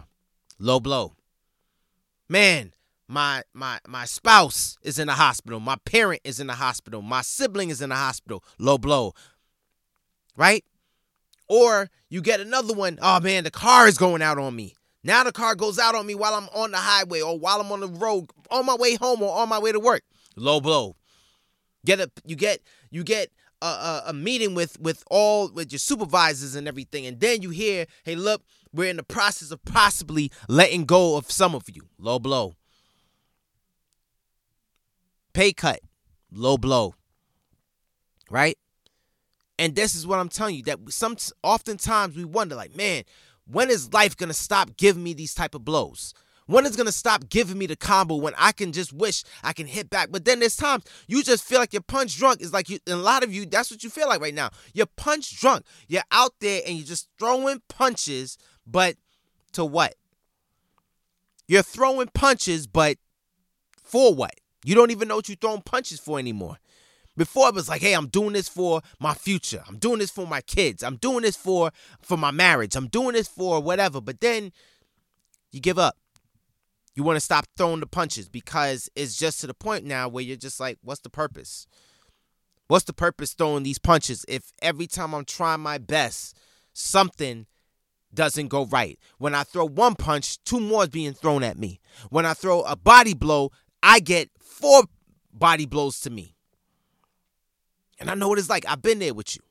Low 0.59 0.79
blow. 0.79 1.13
Man, 2.27 2.73
my 3.07 3.43
my 3.53 3.79
my 3.87 4.05
spouse 4.05 4.77
is 4.81 4.97
in 4.97 5.07
the 5.07 5.13
hospital. 5.13 5.59
My 5.59 5.75
parent 5.85 6.21
is 6.23 6.39
in 6.39 6.47
the 6.47 6.53
hospital. 6.53 7.01
My 7.01 7.21
sibling 7.21 7.69
is 7.69 7.81
in 7.81 7.89
the 7.89 7.95
hospital. 7.95 8.43
Low 8.57 8.77
blow. 8.77 9.13
Right? 10.35 10.65
Or 11.47 11.89
you 12.09 12.21
get 12.21 12.39
another 12.39 12.73
one. 12.73 12.97
Oh 13.01 13.19
man, 13.19 13.43
the 13.43 13.51
car 13.51 13.87
is 13.87 13.97
going 13.97 14.21
out 14.23 14.39
on 14.39 14.55
me. 14.55 14.75
Now 15.03 15.23
the 15.23 15.31
car 15.31 15.55
goes 15.55 15.79
out 15.79 15.95
on 15.95 16.05
me 16.05 16.15
while 16.15 16.33
I'm 16.33 16.47
on 16.53 16.71
the 16.71 16.77
highway 16.77 17.21
or 17.21 17.37
while 17.37 17.59
I'm 17.59 17.71
on 17.71 17.81
the 17.81 17.87
road 17.87 18.29
on 18.49 18.65
my 18.65 18.75
way 18.75 18.95
home 18.95 19.21
or 19.21 19.37
on 19.37 19.49
my 19.49 19.59
way 19.59 19.71
to 19.71 19.79
work. 19.79 20.03
Low 20.35 20.61
blow. 20.61 20.95
Get 21.85 21.99
a 21.99 22.09
you 22.25 22.35
get 22.35 22.61
you 22.89 23.03
get 23.03 23.29
a, 23.61 23.65
a, 23.65 24.03
a, 24.07 24.13
meeting 24.13 24.55
with 24.55 24.79
with 24.79 25.03
all 25.11 25.49
with 25.51 25.71
your 25.71 25.79
supervisors 25.79 26.55
and 26.55 26.67
everything, 26.67 27.05
and 27.05 27.19
then 27.19 27.41
you 27.41 27.49
hear, 27.49 27.85
hey, 28.03 28.15
look, 28.15 28.43
we're 28.73 28.89
in 28.89 28.97
the 28.97 29.03
process 29.03 29.51
of 29.51 29.63
possibly 29.65 30.31
letting 30.47 30.85
go 30.85 31.17
of 31.17 31.29
some 31.29 31.55
of 31.55 31.63
you. 31.71 31.83
Low 31.97 32.19
blow. 32.19 32.55
Pay 35.33 35.53
cut. 35.53 35.79
Low 36.31 36.57
blow. 36.57 36.95
Right? 38.29 38.57
And 39.59 39.75
this 39.75 39.95
is 39.95 40.07
what 40.07 40.19
I'm 40.19 40.29
telling 40.29 40.55
you 40.55 40.63
that 40.63 40.79
some 40.89 41.15
oftentimes 41.43 42.15
we 42.15 42.25
wonder, 42.25 42.55
like, 42.55 42.75
man, 42.75 43.03
when 43.45 43.69
is 43.69 43.93
life 43.93 44.15
gonna 44.15 44.33
stop 44.33 44.77
giving 44.77 45.03
me 45.03 45.13
these 45.13 45.33
type 45.33 45.55
of 45.55 45.65
blows? 45.65 46.13
When 46.45 46.65
is 46.65 46.75
gonna 46.75 46.91
stop 46.91 47.29
giving 47.29 47.57
me 47.57 47.65
the 47.65 47.75
combo 47.75 48.15
when 48.15 48.33
I 48.37 48.51
can 48.51 48.71
just 48.71 48.91
wish 48.91 49.23
I 49.43 49.53
can 49.53 49.67
hit 49.67 49.89
back? 49.89 50.09
But 50.11 50.25
then 50.25 50.39
there's 50.39 50.55
times 50.55 50.83
you 51.07 51.23
just 51.23 51.43
feel 51.43 51.59
like 51.59 51.73
you're 51.73 51.81
punch 51.81 52.17
drunk. 52.17 52.41
It's 52.41 52.53
like 52.53 52.69
you, 52.69 52.79
a 52.87 52.95
lot 52.95 53.23
of 53.23 53.33
you, 53.33 53.45
that's 53.45 53.71
what 53.71 53.83
you 53.83 53.89
feel 53.89 54.07
like 54.07 54.21
right 54.21 54.33
now. 54.33 54.49
You're 54.73 54.85
punch 54.85 55.39
drunk. 55.39 55.65
You're 55.87 56.03
out 56.11 56.33
there 56.39 56.61
and 56.65 56.77
you're 56.77 56.87
just 56.87 57.07
throwing 57.17 57.61
punches, 57.69 58.37
but 58.67 58.95
to 59.53 59.63
what? 59.63 59.95
You're 61.47 61.63
throwing 61.63 62.07
punches, 62.13 62.67
but 62.67 62.97
for 63.81 64.13
what? 64.13 64.33
You 64.65 64.75
don't 64.75 64.91
even 64.91 65.07
know 65.07 65.17
what 65.17 65.27
you're 65.29 65.35
throwing 65.35 65.61
punches 65.61 65.99
for 65.99 66.19
anymore. 66.19 66.57
Before 67.15 67.47
it 67.47 67.55
was 67.55 67.69
like, 67.69 67.81
hey, 67.81 67.93
I'm 67.93 68.07
doing 68.07 68.33
this 68.33 68.49
for 68.49 68.81
my 68.99 69.13
future. 69.13 69.63
I'm 69.67 69.77
doing 69.77 69.99
this 69.99 70.09
for 70.09 70.25
my 70.25 70.41
kids. 70.41 70.81
I'm 70.83 70.95
doing 70.95 71.21
this 71.21 71.35
for 71.35 71.71
for 72.01 72.17
my 72.17 72.31
marriage. 72.31 72.75
I'm 72.75 72.87
doing 72.87 73.13
this 73.13 73.27
for 73.27 73.61
whatever. 73.61 74.01
But 74.01 74.19
then 74.19 74.51
you 75.51 75.59
give 75.59 75.77
up. 75.77 75.97
You 76.95 77.03
want 77.03 77.17
to 77.17 77.21
stop 77.21 77.45
throwing 77.57 77.79
the 77.79 77.87
punches 77.87 78.29
because 78.29 78.89
it's 78.95 79.17
just 79.17 79.41
to 79.41 79.47
the 79.47 79.53
point 79.53 79.85
now 79.85 80.07
where 80.07 80.23
you're 80.23 80.37
just 80.37 80.59
like, 80.59 80.77
what's 80.81 81.01
the 81.01 81.09
purpose? 81.09 81.67
What's 82.67 82.85
the 82.85 82.93
purpose 82.93 83.33
throwing 83.33 83.63
these 83.63 83.79
punches 83.79 84.25
if 84.27 84.51
every 84.61 84.87
time 84.87 85.13
I'm 85.13 85.25
trying 85.25 85.61
my 85.61 85.77
best, 85.77 86.37
something 86.73 87.45
doesn't 88.13 88.47
go 88.47 88.65
right? 88.65 88.99
When 89.17 89.35
I 89.35 89.43
throw 89.43 89.67
one 89.67 89.95
punch, 89.95 90.43
two 90.43 90.59
more 90.59 90.83
is 90.83 90.89
being 90.89 91.13
thrown 91.13 91.43
at 91.43 91.57
me. 91.57 91.79
When 92.09 92.25
I 92.25 92.33
throw 92.33 92.61
a 92.61 92.75
body 92.75 93.13
blow, 93.13 93.51
I 93.81 93.99
get 93.99 94.29
four 94.39 94.83
body 95.31 95.65
blows 95.65 95.99
to 96.01 96.09
me. 96.09 96.35
And 98.03 98.11
I 98.11 98.15
know 98.15 98.27
what 98.27 98.37
it's 98.37 98.49
like. 98.49 98.65
I've 98.67 98.81
been 98.81 98.99
there 98.99 99.13
with 99.13 99.33
you. 99.33 99.41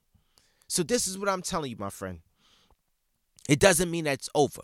So 0.68 0.82
this 0.82 1.06
is 1.06 1.18
what 1.18 1.26
I'm 1.26 1.40
telling 1.40 1.70
you, 1.70 1.76
my 1.78 1.88
friend. 1.88 2.20
It 3.48 3.58
doesn't 3.58 3.90
mean 3.90 4.04
that 4.04 4.12
it's 4.12 4.28
over. 4.34 4.60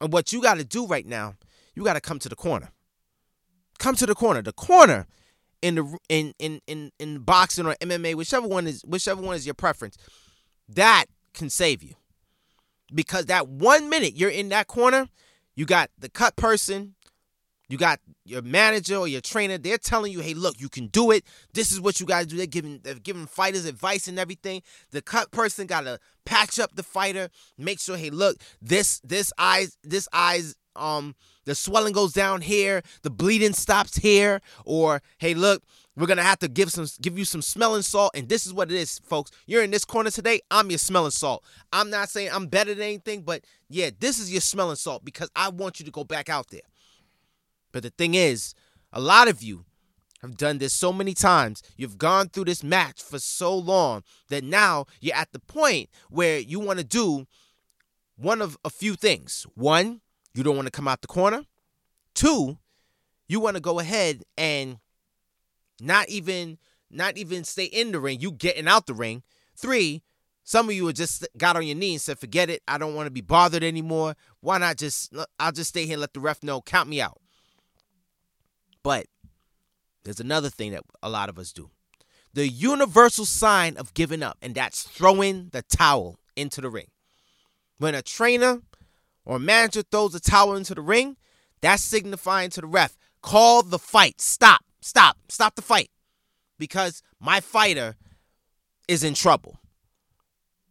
And 0.00 0.10
what 0.10 0.32
you 0.32 0.40
got 0.40 0.56
to 0.56 0.64
do 0.64 0.86
right 0.86 1.04
now, 1.04 1.34
you 1.74 1.84
got 1.84 1.92
to 1.92 2.00
come 2.00 2.18
to 2.20 2.28
the 2.30 2.34
corner. 2.34 2.70
Come 3.78 3.96
to 3.96 4.06
the 4.06 4.14
corner. 4.14 4.40
The 4.40 4.54
corner 4.54 5.06
in 5.60 5.74
the 5.74 5.98
in 6.08 6.32
in 6.38 6.62
in 6.66 6.90
in 6.98 7.18
boxing 7.18 7.66
or 7.66 7.74
MMA, 7.82 8.14
whichever 8.14 8.48
one 8.48 8.66
is 8.66 8.80
whichever 8.86 9.20
one 9.20 9.36
is 9.36 9.44
your 9.44 9.54
preference, 9.54 9.98
that 10.66 11.04
can 11.34 11.50
save 11.50 11.82
you. 11.82 11.96
Because 12.94 13.26
that 13.26 13.46
one 13.46 13.90
minute 13.90 14.16
you're 14.16 14.30
in 14.30 14.48
that 14.48 14.68
corner, 14.68 15.06
you 15.54 15.66
got 15.66 15.90
the 15.98 16.08
cut 16.08 16.34
person, 16.36 16.94
you 17.70 17.78
got 17.78 18.00
your 18.24 18.42
manager 18.42 18.96
or 18.96 19.08
your 19.08 19.20
trainer, 19.20 19.56
they're 19.58 19.78
telling 19.78 20.12
you, 20.12 20.20
hey, 20.20 20.34
look, 20.34 20.60
you 20.60 20.68
can 20.68 20.88
do 20.88 21.12
it. 21.12 21.24
This 21.54 21.72
is 21.72 21.80
what 21.80 22.00
you 22.00 22.06
gotta 22.06 22.26
do. 22.26 22.36
They're 22.36 22.46
giving 22.46 22.80
they're 22.82 22.94
giving 22.96 23.26
fighters 23.26 23.64
advice 23.64 24.08
and 24.08 24.18
everything. 24.18 24.62
The 24.90 25.02
cut 25.02 25.30
person 25.30 25.66
gotta 25.66 26.00
patch 26.24 26.58
up 26.58 26.74
the 26.76 26.82
fighter, 26.82 27.30
make 27.56 27.80
sure, 27.80 27.96
hey, 27.96 28.10
look, 28.10 28.36
this 28.60 29.00
this 29.04 29.32
eyes, 29.38 29.78
this 29.84 30.08
eyes, 30.12 30.56
um, 30.76 31.14
the 31.44 31.54
swelling 31.54 31.92
goes 31.92 32.12
down 32.12 32.42
here, 32.42 32.82
the 33.02 33.10
bleeding 33.10 33.52
stops 33.54 33.96
here, 33.96 34.40
or 34.64 35.02
hey, 35.18 35.34
look, 35.34 35.62
We're 35.96 36.06
gonna 36.06 36.22
have 36.22 36.38
to 36.40 36.48
give 36.48 36.70
some 36.72 36.86
give 37.02 37.18
you 37.18 37.24
some 37.24 37.42
smelling 37.42 37.82
salt, 37.82 38.12
and 38.14 38.28
this 38.28 38.46
is 38.46 38.54
what 38.54 38.70
it 38.70 38.76
is, 38.76 39.00
folks. 39.00 39.30
You're 39.46 39.62
in 39.62 39.70
this 39.70 39.84
corner 39.84 40.10
today. 40.10 40.40
I'm 40.50 40.70
your 40.70 40.78
smelling 40.78 41.10
salt. 41.10 41.44
I'm 41.72 41.90
not 41.90 42.08
saying 42.08 42.30
I'm 42.32 42.46
better 42.46 42.74
than 42.74 42.84
anything, 42.84 43.22
but 43.22 43.44
yeah, 43.68 43.90
this 43.98 44.18
is 44.18 44.32
your 44.32 44.40
smelling 44.40 44.76
salt 44.76 45.04
because 45.04 45.28
I 45.36 45.50
want 45.50 45.78
you 45.80 45.84
to 45.86 45.92
go 45.92 46.04
back 46.04 46.28
out 46.28 46.48
there. 46.50 46.62
But 47.72 47.82
the 47.82 47.90
thing 47.90 48.14
is, 48.14 48.54
a 48.92 49.00
lot 49.00 49.28
of 49.28 49.42
you 49.42 49.64
have 50.22 50.36
done 50.36 50.58
this 50.58 50.72
so 50.72 50.92
many 50.92 51.14
times. 51.14 51.62
You've 51.76 51.98
gone 51.98 52.28
through 52.28 52.44
this 52.44 52.62
match 52.62 53.02
for 53.02 53.18
so 53.18 53.56
long 53.56 54.02
that 54.28 54.44
now 54.44 54.86
you're 55.00 55.16
at 55.16 55.32
the 55.32 55.38
point 55.38 55.88
where 56.10 56.38
you 56.38 56.60
want 56.60 56.78
to 56.78 56.84
do 56.84 57.26
one 58.16 58.42
of 58.42 58.58
a 58.64 58.70
few 58.70 58.94
things. 58.94 59.46
One, 59.54 60.00
you 60.34 60.42
don't 60.42 60.56
want 60.56 60.66
to 60.66 60.72
come 60.72 60.86
out 60.86 61.00
the 61.00 61.06
corner. 61.06 61.44
Two, 62.14 62.58
you 63.28 63.40
want 63.40 63.56
to 63.56 63.60
go 63.60 63.78
ahead 63.78 64.24
and 64.36 64.78
not 65.80 66.08
even 66.08 66.58
not 66.90 67.16
even 67.16 67.44
stay 67.44 67.64
in 67.64 67.92
the 67.92 68.00
ring. 68.00 68.20
You 68.20 68.32
getting 68.32 68.66
out 68.66 68.86
the 68.86 68.94
ring. 68.94 69.22
Three, 69.56 70.02
some 70.42 70.68
of 70.68 70.74
you 70.74 70.86
have 70.86 70.96
just 70.96 71.26
got 71.38 71.56
on 71.56 71.66
your 71.66 71.76
knee 71.76 71.92
and 71.92 72.00
said, 72.00 72.18
"Forget 72.18 72.50
it. 72.50 72.62
I 72.66 72.76
don't 72.76 72.94
want 72.94 73.06
to 73.06 73.12
be 73.12 73.20
bothered 73.20 73.62
anymore. 73.62 74.16
Why 74.40 74.58
not 74.58 74.76
just 74.76 75.14
I'll 75.38 75.52
just 75.52 75.70
stay 75.70 75.86
here 75.86 75.94
and 75.94 76.00
let 76.00 76.12
the 76.12 76.20
ref 76.20 76.42
know. 76.42 76.60
Count 76.60 76.88
me 76.88 77.00
out." 77.00 77.20
But 78.82 79.06
there's 80.04 80.20
another 80.20 80.50
thing 80.50 80.72
that 80.72 80.82
a 81.02 81.10
lot 81.10 81.28
of 81.28 81.38
us 81.38 81.52
do. 81.52 81.70
The 82.32 82.48
universal 82.48 83.26
sign 83.26 83.76
of 83.76 83.92
giving 83.94 84.22
up, 84.22 84.38
and 84.40 84.54
that's 84.54 84.82
throwing 84.84 85.48
the 85.52 85.62
towel 85.62 86.18
into 86.36 86.60
the 86.60 86.70
ring. 86.70 86.86
When 87.78 87.94
a 87.94 88.02
trainer 88.02 88.60
or 89.24 89.38
manager 89.38 89.82
throws 89.82 90.14
a 90.14 90.20
towel 90.20 90.54
into 90.54 90.74
the 90.74 90.80
ring, 90.80 91.16
that's 91.60 91.82
signifying 91.82 92.50
to 92.50 92.60
the 92.60 92.66
ref, 92.66 92.96
call 93.22 93.62
the 93.62 93.78
fight. 93.78 94.20
Stop, 94.20 94.64
stop, 94.80 95.18
stop 95.28 95.56
the 95.56 95.62
fight. 95.62 95.90
Because 96.58 97.02
my 97.18 97.40
fighter 97.40 97.96
is 98.86 99.02
in 99.02 99.14
trouble. 99.14 99.58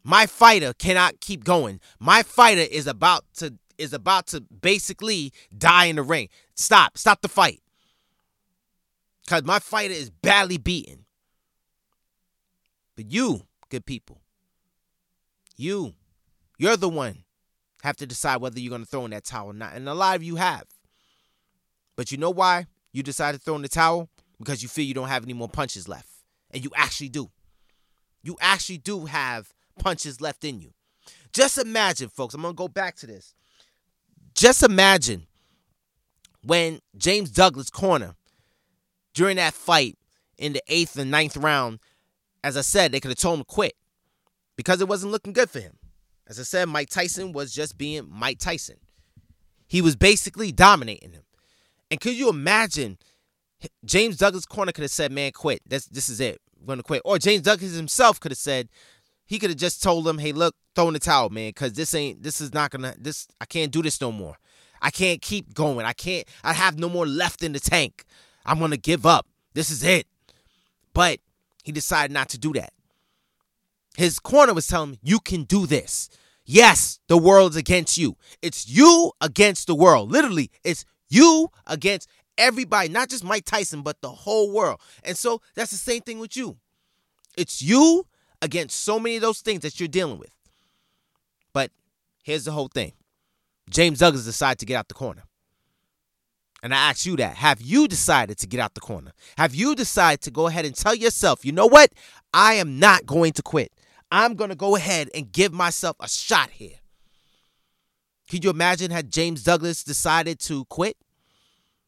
My 0.04 0.26
fighter 0.26 0.74
cannot 0.74 1.20
keep 1.20 1.44
going. 1.44 1.80
My 2.00 2.24
fighter 2.24 2.62
is 2.62 2.88
about 2.88 3.26
to 3.36 3.56
is 3.78 3.94
about 3.94 4.28
to 4.28 4.42
basically 4.42 5.32
die 5.58 5.86
in 5.86 5.96
the 5.96 6.04
ring. 6.04 6.28
Stop, 6.54 6.98
stop 6.98 7.22
the 7.22 7.30
fight. 7.30 7.62
Cause 9.30 9.44
my 9.44 9.60
fighter 9.60 9.94
is 9.94 10.10
badly 10.10 10.58
beaten. 10.58 11.06
But 12.96 13.12
you, 13.12 13.44
good 13.70 13.86
people, 13.86 14.20
you, 15.56 15.94
you're 16.58 16.76
the 16.76 16.90
one 16.90 17.26
have 17.84 17.96
to 17.98 18.08
decide 18.08 18.42
whether 18.42 18.60
you're 18.60 18.72
going 18.72 18.82
to 18.82 18.88
throw 18.88 19.06
in 19.06 19.12
that 19.12 19.26
towel 19.26 19.52
or 19.52 19.54
not. 19.54 19.74
And 19.76 19.88
a 19.88 19.94
lot 19.94 20.16
of 20.16 20.24
you 20.24 20.38
have. 20.38 20.64
But 21.96 22.12
you 22.12 22.18
know 22.18 22.32
why 22.32 22.66
you 22.92 23.04
decided 23.04 23.38
to 23.38 23.44
throw 23.44 23.56
in 23.56 23.62
the 23.62 23.70
towel? 23.70 24.10
Because 24.40 24.64
you 24.64 24.68
feel 24.68 24.86
you 24.86 24.96
don't 24.96 25.10
have 25.10 25.24
any 25.24 25.34
more 25.34 25.48
punches 25.48 25.88
left. 25.88 26.10
And 26.50 26.64
you 26.64 26.72
actually 26.76 27.10
do. 27.10 27.30
You 28.24 28.36
actually 28.42 28.80
do 28.80 29.06
have 29.06 29.54
punches 29.78 30.20
left 30.22 30.44
in 30.44 30.60
you. 30.60 30.74
Just 31.34 31.60
imagine, 31.60 32.10
folks, 32.10 32.34
I'm 32.34 32.42
going 32.42 32.56
to 32.56 32.58
go 32.58 32.68
back 32.68 32.96
to 32.96 33.06
this. 33.06 33.36
Just 34.34 34.64
imagine 34.64 35.28
when 36.44 36.80
James 36.98 37.30
Douglas 37.30 37.70
corner 37.70 38.16
during 39.20 39.36
that 39.36 39.54
fight 39.54 39.98
in 40.38 40.54
the 40.54 40.62
eighth 40.70 40.98
and 40.98 41.12
ninth 41.12 41.36
round, 41.36 41.80
as 42.42 42.56
I 42.56 42.62
said, 42.62 42.94
they 42.94 43.02
could 43.02 43.12
have 43.12 43.18
told 43.18 43.40
him 43.40 43.44
to 43.44 43.54
quit 43.54 43.74
because 44.56 44.80
it 44.80 44.88
wasn't 44.88 45.12
looking 45.12 45.34
good 45.34 45.50
for 45.50 45.60
him. 45.60 45.78
As 46.26 46.40
I 46.40 46.44
said, 46.44 46.70
Mike 46.70 46.90
Tyson 46.90 47.34
was 47.34 47.54
just 47.54 47.78
being 47.78 48.08
Mike 48.10 48.40
Tyson. 48.40 48.78
He 49.68 49.82
was 49.82 49.98
basically 49.98 50.54
dominating 50.54 51.12
him. 51.12 51.24
And 51.92 52.00
could 52.00 52.14
you 52.14 52.30
imagine 52.30 52.98
James 53.84 54.16
Douglas 54.16 54.46
corner 54.46 54.72
could 54.72 54.84
have 54.84 54.92
said, 54.92 55.12
"Man, 55.12 55.34
quit. 55.34 55.64
This 55.68 55.86
this 55.88 56.08
is 56.08 56.22
it. 56.22 56.40
We're 56.58 56.68
gonna 56.68 56.84
quit." 56.84 57.02
Or 57.04 57.20
James 57.20 57.42
Douglas 57.42 57.76
himself 57.76 58.22
could 58.22 58.32
have 58.32 58.38
said, 58.38 58.70
he 59.26 59.38
could 59.38 59.50
have 59.50 59.60
just 59.60 59.84
told 59.84 60.08
him, 60.08 60.20
"Hey, 60.20 60.32
look, 60.32 60.56
throw 60.76 60.88
in 60.88 60.94
the 60.94 61.00
towel, 61.00 61.30
man, 61.30 61.50
because 61.50 61.74
this 61.74 61.94
ain't. 61.94 62.24
This 62.24 62.40
is 62.40 62.54
not 62.54 62.72
gonna. 62.72 62.96
This 62.98 63.28
I 63.42 63.46
can't 63.46 63.70
do 63.70 63.82
this 63.82 64.00
no 64.00 64.14
more. 64.14 64.38
I 64.82 64.92
can't 64.92 65.22
keep 65.22 65.54
going. 65.54 65.86
I 65.86 65.92
can't. 65.92 66.26
I 66.42 66.54
have 66.54 66.80
no 66.80 66.88
more 66.88 67.06
left 67.06 67.44
in 67.44 67.52
the 67.52 67.60
tank. 67.60 68.06
I'm 68.46 68.60
gonna 68.60 68.78
give 68.78 69.06
up. 69.06 69.28
This 69.54 69.70
is 69.70 69.84
it." 69.84 70.08
But 70.94 71.20
he 71.64 71.72
decided 71.72 72.12
not 72.12 72.30
to 72.30 72.38
do 72.38 72.54
that. 72.54 72.74
His 73.98 74.20
corner 74.20 74.54
was 74.54 74.68
telling 74.68 74.92
him, 74.92 75.00
You 75.02 75.20
can 75.20 75.44
do 75.44 75.66
this. 75.66 76.10
Yes, 76.46 77.00
the 77.08 77.18
world's 77.18 77.56
against 77.56 77.98
you. 77.98 78.18
It's 78.42 78.68
you 78.68 79.12
against 79.22 79.68
the 79.68 79.76
world. 79.76 80.12
Literally, 80.12 80.50
it's 80.64 80.86
you 81.10 81.52
against 81.68 82.10
everybody, 82.38 82.90
not 82.90 83.10
just 83.10 83.24
Mike 83.24 83.46
Tyson, 83.46 83.82
but 83.82 84.02
the 84.02 84.10
whole 84.10 84.52
world. 84.52 84.80
And 85.04 85.18
so 85.18 85.42
that's 85.54 85.72
the 85.72 85.78
same 85.78 86.02
thing 86.02 86.20
with 86.20 86.36
you. 86.36 86.58
It's 87.38 87.62
you 87.62 88.08
against 88.42 88.82
so 88.82 89.00
many 89.00 89.18
of 89.18 89.22
those 89.22 89.42
things 89.42 89.62
that 89.62 89.80
you're 89.80 89.88
dealing 89.88 90.18
with. 90.18 90.32
But 91.54 91.72
here's 92.24 92.46
the 92.46 92.52
whole 92.52 92.70
thing 92.70 92.94
James 93.70 94.00
Douglas 94.00 94.26
decided 94.26 94.60
to 94.60 94.66
get 94.66 94.76
out 94.76 94.88
the 94.88 94.94
corner. 94.94 95.24
And 96.62 96.74
I 96.74 96.90
ask 96.90 97.06
you 97.06 97.16
that. 97.18 97.36
Have 97.38 97.62
you 97.62 97.88
decided 97.88 98.38
to 98.40 98.48
get 98.48 98.60
out 98.60 98.74
the 98.74 98.82
corner? 98.82 99.12
Have 99.38 99.56
you 99.56 99.76
decided 99.76 100.22
to 100.22 100.32
go 100.32 100.48
ahead 100.48 100.66
and 100.66 100.76
tell 100.76 100.96
yourself, 100.96 101.46
you 101.46 101.52
know 101.52 101.68
what? 101.68 101.92
I 102.34 102.56
am 102.56 102.80
not 102.80 103.06
going 103.06 103.34
to 103.34 103.42
quit. 103.42 103.72
I'm 104.12 104.36
going 104.36 104.50
to 104.50 104.56
go 104.56 104.76
ahead 104.76 105.10
and 105.16 105.32
give 105.32 105.54
myself 105.54 105.96
a 106.00 106.10
shot 106.10 106.50
here. 106.50 106.78
Could 108.30 108.44
you 108.44 108.50
imagine 108.50 108.92
had 108.92 109.12
James 109.12 109.44
Douglas 109.44 109.84
decided 109.84 110.40
to 110.42 110.66
quit? 110.66 110.98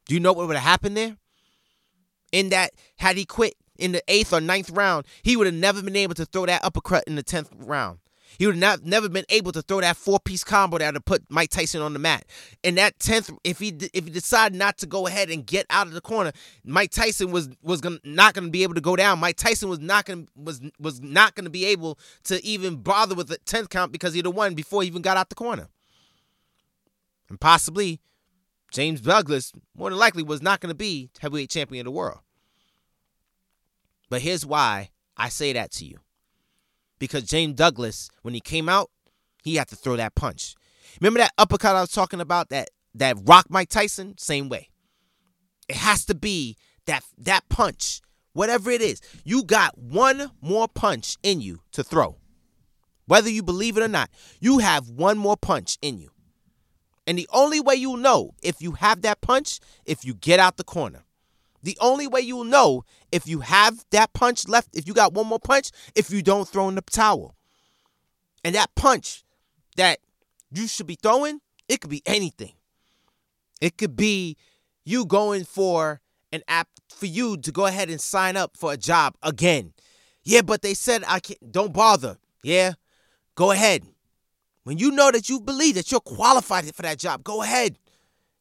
Do 0.08 0.14
you 0.14 0.20
know 0.20 0.34
what 0.34 0.48
would 0.48 0.56
have 0.56 0.64
happened 0.64 0.98
there? 0.98 1.18
In 2.32 2.50
that, 2.50 2.72
had 2.98 3.18
he 3.18 3.26
quit 3.26 3.56
in 3.78 3.92
the 3.92 4.02
eighth 4.08 4.34
or 4.34 4.42
ninth 4.42 4.70
round, 4.70 5.06
he 5.22 5.36
would 5.36 5.48
have 5.48 5.56
never 5.56 5.82
been 5.82 5.96
able 5.96 6.16
to 6.16 6.26
throw 6.26 6.46
that 6.46 6.64
uppercut 6.64 7.04
in 7.06 7.16
the 7.16 7.24
tenth 7.24 7.50
round. 7.58 8.00
He 8.38 8.46
would 8.46 8.62
have 8.62 8.86
never 8.86 9.10
been 9.10 9.26
able 9.30 9.52
to 9.52 9.62
throw 9.62 9.82
that 9.82 9.98
four 9.98 10.20
piece 10.20 10.44
combo 10.44 10.78
that 10.78 10.94
to 10.94 11.02
put 11.02 11.24
Mike 11.30 11.50
Tyson 11.50 11.82
on 11.82 11.94
the 11.94 12.00
mat. 12.00 12.26
In 12.64 12.76
that 12.76 13.00
tenth, 13.00 13.30
if 13.44 13.60
he 13.60 13.70
if 13.94 14.06
he 14.06 14.10
decided 14.10 14.58
not 14.58 14.78
to 14.80 14.86
go 14.86 15.08
ahead 15.08 15.30
and 15.30 15.46
get 15.46 15.66
out 15.70 15.88
of 15.88 15.94
the 15.94 16.02
corner, 16.02 16.32
Mike 16.64 16.92
Tyson 16.92 17.32
was 17.32 17.50
was 17.62 17.82
gonna, 17.82 18.00
not 18.04 18.34
going 18.34 18.46
to 18.46 18.52
be 18.52 18.64
able 18.64 18.76
to 18.76 18.82
go 18.82 18.96
down. 18.96 19.20
Mike 19.20 19.38
Tyson 19.38 19.70
was 19.70 19.80
not 19.80 20.06
going 20.06 20.28
was 20.36 20.62
was 20.80 21.02
not 21.02 21.36
going 21.36 21.46
to 21.46 21.52
be 21.52 21.66
able 21.66 22.00
to 22.24 22.44
even 22.46 22.78
bother 22.78 23.16
with 23.16 23.28
the 23.28 23.38
tenth 23.40 23.70
count 23.70 23.92
because 23.92 24.14
he'd 24.14 24.26
have 24.26 24.36
won 24.36 24.54
before 24.54 24.82
he 24.82 24.88
even 24.88 25.02
got 25.02 25.18
out 25.18 25.30
the 25.30 25.36
corner. 25.36 25.68
And 27.30 27.40
possibly 27.40 28.02
James 28.72 29.02
Douglas 29.02 29.52
more 29.76 29.90
than 29.90 30.00
likely 30.00 30.24
was 30.24 30.42
not 30.42 30.60
going 30.60 30.72
to 30.72 30.76
be 30.76 31.12
heavyweight 31.20 31.50
champion 31.50 31.82
of 31.82 31.94
the 31.94 31.98
world. 31.98 32.20
But 34.10 34.22
here's 34.22 34.46
why 34.46 34.90
I 35.16 35.30
say 35.30 35.54
that 35.54 35.72
to 35.74 35.86
you 35.86 36.00
because 37.02 37.24
James 37.24 37.56
Douglas, 37.56 38.12
when 38.22 38.36
he 38.36 38.40
came 38.40 38.70
out, 38.70 38.92
he 39.44 39.56
had 39.56 39.68
to 39.70 39.76
throw 39.76 39.96
that 39.96 40.14
punch. 40.14 40.54
Remember 41.02 41.18
that 41.18 41.34
uppercut 41.36 41.76
I 41.76 41.82
was 41.82 41.92
talking 41.92 42.22
about 42.22 42.50
that 42.50 42.70
that 42.94 43.18
rock 43.24 43.48
Mike 43.50 43.70
Tyson? 43.70 44.14
Same 44.20 44.50
way. 44.50 44.70
It 45.68 45.78
has 45.78 46.06
to 46.06 46.16
be 46.16 46.58
that 46.86 47.04
that 47.18 47.50
punch, 47.50 48.02
whatever 48.34 48.70
it 48.70 48.82
is. 48.82 49.02
You 49.24 49.44
got 49.44 49.76
one 49.80 50.30
more 50.42 50.68
punch 50.68 51.18
in 51.24 51.42
you 51.42 51.62
to 51.72 51.84
throw. 51.84 52.18
Whether 53.08 53.32
you 53.32 53.42
believe 53.42 53.78
it 53.78 53.84
or 53.84 53.88
not, 53.88 54.12
you 54.40 54.60
have 54.60 54.88
one 54.88 55.18
more 55.18 55.36
punch 55.36 55.80
in 55.82 55.98
you. 55.98 56.12
And 57.08 57.18
the 57.18 57.28
only 57.34 57.60
way 57.60 57.74
you'll 57.74 57.98
know 57.98 58.36
if 58.44 58.62
you 58.62 58.74
have 58.74 59.02
that 59.02 59.22
punch, 59.22 59.60
if 59.86 60.06
you 60.06 60.14
get 60.14 60.40
out 60.40 60.58
the 60.58 60.64
corner. 60.64 61.04
The 61.64 61.78
only 61.80 62.08
way 62.08 62.22
you'll 62.22 62.44
know 62.44 62.86
if 63.12 63.28
you 63.28 63.42
have 63.42 63.86
that 63.92 64.14
punch 64.14 64.48
left, 64.48 64.70
if 64.74 64.88
you 64.88 64.94
got 64.94 65.14
one 65.14 65.28
more 65.28 65.40
punch, 65.40 65.72
if 65.96 66.10
you 66.10 66.22
don't 66.22 66.48
throw 66.48 66.68
in 66.70 66.76
the 66.76 66.82
towel. 66.82 67.36
And 68.44 68.56
that 68.56 68.74
punch 68.76 69.24
that 69.78 70.00
you 70.52 70.68
should 70.68 70.88
be 70.88 70.98
throwing, 71.02 71.42
it 71.68 71.82
could 71.82 71.92
be 71.92 72.02
anything. 72.06 72.54
It 73.62 73.78
could 73.78 73.96
be 73.96 74.38
you 74.84 75.06
going 75.06 75.44
for 75.44 76.02
an 76.32 76.42
app 76.48 76.68
for 76.90 77.06
you 77.06 77.38
to 77.38 77.52
go 77.52 77.68
ahead 77.68 77.90
and 77.90 78.02
sign 78.02 78.36
up 78.36 78.58
for 78.58 78.74
a 78.74 78.78
job 78.78 79.16
again. 79.22 79.74
Yeah, 80.24 80.42
but 80.42 80.62
they 80.62 80.74
said 80.74 81.04
I 81.08 81.20
can't 81.20 81.52
don't 81.52 81.74
bother. 81.74 82.18
Yeah. 82.44 82.74
Go 83.36 83.52
ahead. 83.52 83.84
When 84.64 84.78
you 84.78 84.92
know 84.92 85.12
that 85.12 85.30
you 85.30 85.40
believe 85.40 85.76
that 85.76 85.92
you're 85.92 86.00
qualified 86.02 86.66
for 86.76 86.82
that 86.84 87.00
job, 87.00 87.24
go 87.24 87.42
ahead. 87.42 87.78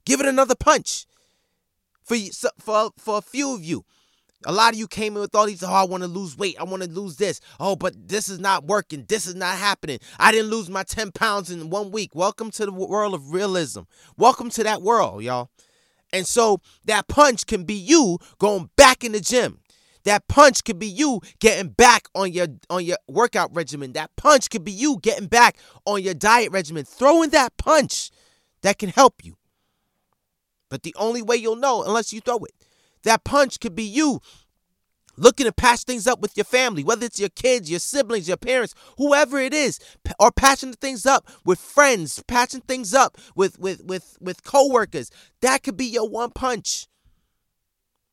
Give 0.05 0.21
it 0.21 0.27
another 0.27 0.55
punch 0.55 1.07
for 2.11 2.51
for 2.59 2.91
for 2.99 3.19
a 3.19 3.23
few 3.23 3.55
of 3.55 3.65
you. 3.65 3.85
A 4.47 4.53
lot 4.53 4.73
of 4.73 4.79
you 4.79 4.89
came 4.89 5.17
in 5.17 5.21
with 5.21 5.35
all 5.35 5.45
these, 5.45 5.63
oh, 5.63 5.71
I 5.71 5.85
want 5.85 6.03
to 6.03 6.09
lose 6.09 6.35
weight. 6.35 6.57
I 6.59 6.65
want 6.65 6.83
to 6.83 6.89
lose 6.89 7.17
this. 7.17 7.43
Oh, 7.61 7.77
but 7.77 8.09
this 8.09 8.31
is 8.31 8.39
not 8.39 8.65
working. 8.65 9.05
This 9.07 9.27
is 9.27 9.35
not 9.35 9.59
happening. 9.59 9.99
I 10.19 10.33
didn't 10.33 10.51
lose 10.51 10.71
my 10.71 10.83
10 10.83 11.13
pounds 11.13 11.51
in 11.51 11.69
one 11.69 11.91
week. 11.91 12.15
Welcome 12.15 12.51
to 12.53 12.65
the 12.65 12.73
world 12.73 13.13
of 13.13 13.35
realism. 13.35 13.81
Welcome 14.17 14.49
to 14.51 14.65
that 14.65 14.81
world, 14.81 15.23
y'all. 15.23 15.51
And 16.11 16.27
so 16.27 16.63
that 16.87 17.07
punch 17.07 17.45
can 17.45 17.65
be 17.65 17.75
you 17.75 18.17
going 18.39 18.71
back 18.77 19.05
in 19.05 19.13
the 19.13 19.21
gym. 19.21 19.59
That 20.05 20.27
punch 20.27 20.65
could 20.65 20.79
be 20.79 20.87
you 20.87 21.21
getting 21.39 21.73
back 21.73 22.09
on 22.15 22.33
your 22.33 22.47
on 22.71 22.83
your 22.83 22.97
workout 23.09 23.55
regimen. 23.55 23.93
That 23.93 24.17
punch 24.17 24.49
could 24.49 24.65
be 24.65 24.73
you 24.73 24.99
getting 25.03 25.29
back 25.29 25.59
on 25.85 26.03
your 26.03 26.15
diet 26.15 26.51
regimen. 26.51 26.87
Throwing 26.87 27.29
that 27.31 27.59
punch 27.59 28.11
that 28.63 28.79
can 28.79 28.89
help 28.89 29.23
you. 29.23 29.37
But 30.71 30.83
the 30.83 30.95
only 30.99 31.21
way 31.21 31.37
you'll 31.37 31.57
know 31.57 31.83
unless 31.83 32.13
you 32.13 32.21
throw 32.21 32.39
it. 32.39 32.55
That 33.03 33.25
punch 33.25 33.61
could 33.61 33.75
be 33.75 33.85
you 33.85 34.21
looking 35.17 35.45
to 35.45 35.53
patch 35.53 35.81
things 35.81 36.07
up 36.07 36.21
with 36.21 36.37
your 36.37 36.45
family, 36.45 36.83
whether 36.83 37.05
it's 37.05 37.21
your 37.21 37.29
kids, 37.29 37.71
your 37.71 37.81
siblings, 37.81 38.29
your 38.29 38.39
parents, 38.39 38.75
whoever 38.97 39.39
it 39.39 39.53
is, 39.53 39.79
or 40.19 40.33
patching 40.33 40.73
things 40.73 41.05
up 41.05 41.29
with 41.45 41.59
friends, 41.59 42.23
patching 42.27 42.63
things 42.63 42.95
up 42.95 43.19
with 43.35 43.59
with 43.59 43.85
with 43.85 44.17
with 44.21 44.43
coworkers. 44.45 45.11
That 45.43 45.63
could 45.63 45.77
be 45.77 45.87
your 45.87 46.09
one 46.09 46.31
punch. 46.31 46.87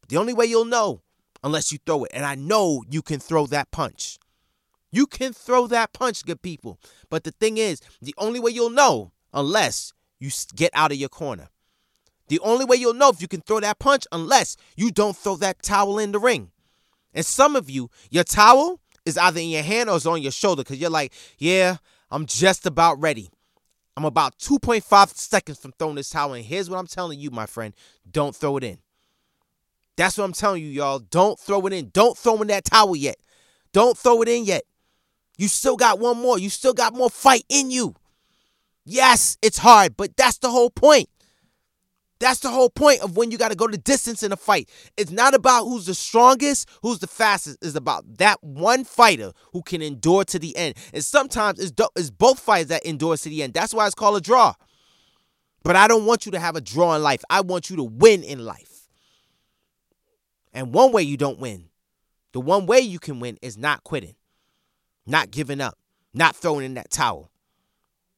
The 0.10 0.18
only 0.18 0.34
way 0.34 0.46
you'll 0.46 0.66
know 0.66 1.02
unless 1.44 1.72
you 1.72 1.80
throw 1.86 2.04
it. 2.04 2.12
And 2.14 2.26
I 2.26 2.36
know 2.36 2.84
you 2.90 3.02
can 3.02 3.20
throw 3.20 3.46
that 3.48 3.72
punch. 3.72 4.18
You 4.92 5.06
can 5.06 5.34
throw 5.34 5.68
that 5.68 5.94
punch, 5.94 6.26
good 6.26 6.42
people. 6.42 6.80
But 7.10 7.24
the 7.24 7.32
thing 7.32 7.58
is, 7.58 7.82
the 8.02 8.16
only 8.18 8.40
way 8.40 8.52
you'll 8.52 8.70
know 8.70 9.12
unless 9.34 9.94
you 10.20 10.30
get 10.56 10.72
out 10.74 10.92
of 10.92 10.98
your 10.98 11.10
corner. 11.10 11.50
The 12.28 12.40
only 12.40 12.66
way 12.66 12.76
you'll 12.76 12.94
know 12.94 13.10
if 13.10 13.22
you 13.22 13.28
can 13.28 13.42
throw 13.42 13.60
that 13.60 13.80
punch 13.80 14.06
unless 14.12 14.58
you 14.76 14.92
don't 14.92 15.16
throw 15.16 15.36
that 15.38 15.64
towel 15.64 16.00
in 16.00 16.12
the 16.12 16.20
ring. 16.20 16.52
And 17.14 17.26
some 17.26 17.56
of 17.56 17.70
you, 17.70 17.90
your 18.10 18.24
towel 18.24 18.80
is 19.06 19.18
either 19.18 19.40
in 19.40 19.50
your 19.50 19.64
hand 19.64 19.90
or 19.90 19.96
it's 19.96 20.06
on 20.06 20.22
your 20.22 20.32
shoulder 20.32 20.64
because 20.64 20.80
you're 20.80 20.90
like, 20.90 21.14
yeah, 21.38 21.78
I'm 22.12 22.26
just 22.26 22.66
about 22.66 23.00
ready. 23.02 23.30
I'm 23.96 24.06
about 24.06 24.38
2.5 24.38 25.16
seconds 25.16 25.58
from 25.58 25.72
throwing 25.72 25.96
this 25.96 26.10
towel 26.10 26.34
in. 26.34 26.44
Here's 26.44 26.70
what 26.70 26.78
I'm 26.78 26.88
telling 26.88 27.20
you, 27.20 27.32
my 27.32 27.46
friend 27.46 27.74
don't 28.10 28.36
throw 28.36 28.58
it 28.58 28.64
in. 28.64 28.78
That's 29.96 30.18
what 30.18 30.26
I'm 30.26 30.34
telling 30.34 30.62
you, 30.62 30.70
y'all. 30.70 31.00
Don't 31.00 31.40
throw 31.40 31.66
it 31.66 31.74
in. 31.74 31.90
Don't 31.92 32.16
throw 32.16 32.40
in 32.42 32.48
that 32.50 32.66
towel 32.66 32.96
yet. 32.96 33.18
Don't 33.74 33.98
throw 33.98 34.22
it 34.22 34.28
in 34.28 34.46
yet. 34.46 34.64
You 35.38 35.48
still 35.48 35.76
got 35.76 36.00
one 36.00 36.18
more. 36.18 36.38
You 36.38 36.50
still 36.50 36.74
got 36.74 36.94
more 36.94 37.10
fight 37.10 37.44
in 37.50 37.72
you. 37.72 37.96
Yes, 38.86 39.38
it's 39.42 39.58
hard, 39.58 39.98
but 39.98 40.16
that's 40.16 40.38
the 40.38 40.50
whole 40.50 40.70
point. 40.70 41.10
That's 42.20 42.40
the 42.40 42.50
whole 42.50 42.70
point 42.70 43.02
of 43.02 43.16
when 43.16 43.30
you 43.30 43.38
got 43.38 43.50
to 43.50 43.56
go 43.56 43.68
the 43.68 43.78
distance 43.78 44.24
in 44.24 44.32
a 44.32 44.38
fight. 44.38 44.70
It's 44.98 45.12
not 45.12 45.34
about 45.34 45.66
who's 45.66 45.86
the 45.86 45.94
strongest, 45.94 46.68
who's 46.82 47.00
the 47.00 47.08
fastest. 47.08 47.60
It's 47.62 47.76
about 47.76 48.18
that 48.18 48.44
one 48.44 48.84
fighter 48.84 49.34
who 49.54 49.62
can 49.62 49.82
endure 49.82 50.24
to 50.26 50.40
the 50.40 50.56
end. 50.58 50.76
And 50.94 51.04
sometimes 51.04 51.60
it's, 51.60 51.72
do- 51.72 51.90
it's 51.96 52.10
both 52.10 52.40
fighters 52.40 52.68
that 52.70 52.86
endure 52.86 53.18
to 53.18 53.30
the 53.30 53.44
end. 53.44 53.54
That's 53.54 53.74
why 53.74 53.86
it's 53.86 53.96
called 53.96 54.18
a 54.18 54.22
draw. 54.22 54.54
But 55.64 55.76
I 55.76 55.88
don't 55.88 56.06
want 56.06 56.26
you 56.26 56.32
to 56.32 56.40
have 56.40 56.56
a 56.56 56.62
draw 56.62 56.96
in 56.96 57.04
life. 57.04 57.24
I 57.30 57.42
want 57.42 57.70
you 57.70 57.76
to 57.76 57.84
win 57.84 58.24
in 58.24 58.46
life. 58.46 58.88
And 60.54 60.74
one 60.74 60.92
way 60.92 61.04
you 61.04 61.18
don't 61.18 61.40
win, 61.40 61.70
the 62.32 62.40
one 62.40 62.66
way 62.66 62.80
you 62.80 63.00
can 63.00 63.20
win 63.20 63.38
is 63.42 63.58
not 63.58 63.84
quitting, 63.84 64.16
not 65.06 65.30
giving 65.30 65.62
up, 65.62 65.78
not 66.14 66.36
throwing 66.36 66.66
in 66.66 66.74
that 66.76 66.90
towel. 66.90 67.30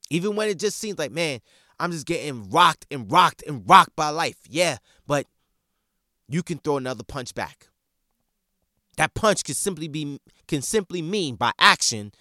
Even 0.09 0.35
when 0.35 0.47
it 0.47 0.57
just 0.57 0.77
seems 0.77 0.97
like, 0.97 1.11
man, 1.11 1.39
I'm 1.79 1.91
just 1.91 2.05
getting 2.05 2.49
rocked 2.49 2.85
and 2.91 3.11
rocked 3.11 3.43
and 3.47 3.67
rocked 3.67 3.95
by 3.95 4.09
life. 4.09 4.37
Yeah, 4.47 4.77
but 5.07 5.25
you 6.27 6.43
can 6.43 6.57
throw 6.57 6.77
another 6.77 7.03
punch 7.03 7.33
back. 7.33 7.67
That 8.97 9.13
punch 9.13 9.43
can 9.43 9.55
simply 9.55 9.87
be 9.87 10.19
can 10.47 10.61
simply 10.61 11.01
mean 11.01 11.35
by 11.35 11.51
action, 11.57 12.11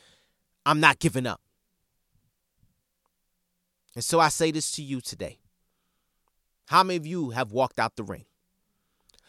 I'm 0.64 0.80
not 0.80 1.00
giving 1.00 1.26
up. 1.26 1.40
And 3.94 4.04
so 4.04 4.20
I 4.20 4.28
say 4.28 4.52
this 4.52 4.70
to 4.72 4.82
you 4.82 5.00
today. 5.00 5.38
How 6.68 6.84
many 6.84 6.96
of 6.96 7.06
you 7.06 7.30
have 7.30 7.50
walked 7.50 7.80
out 7.80 7.96
the 7.96 8.04
ring? 8.04 8.26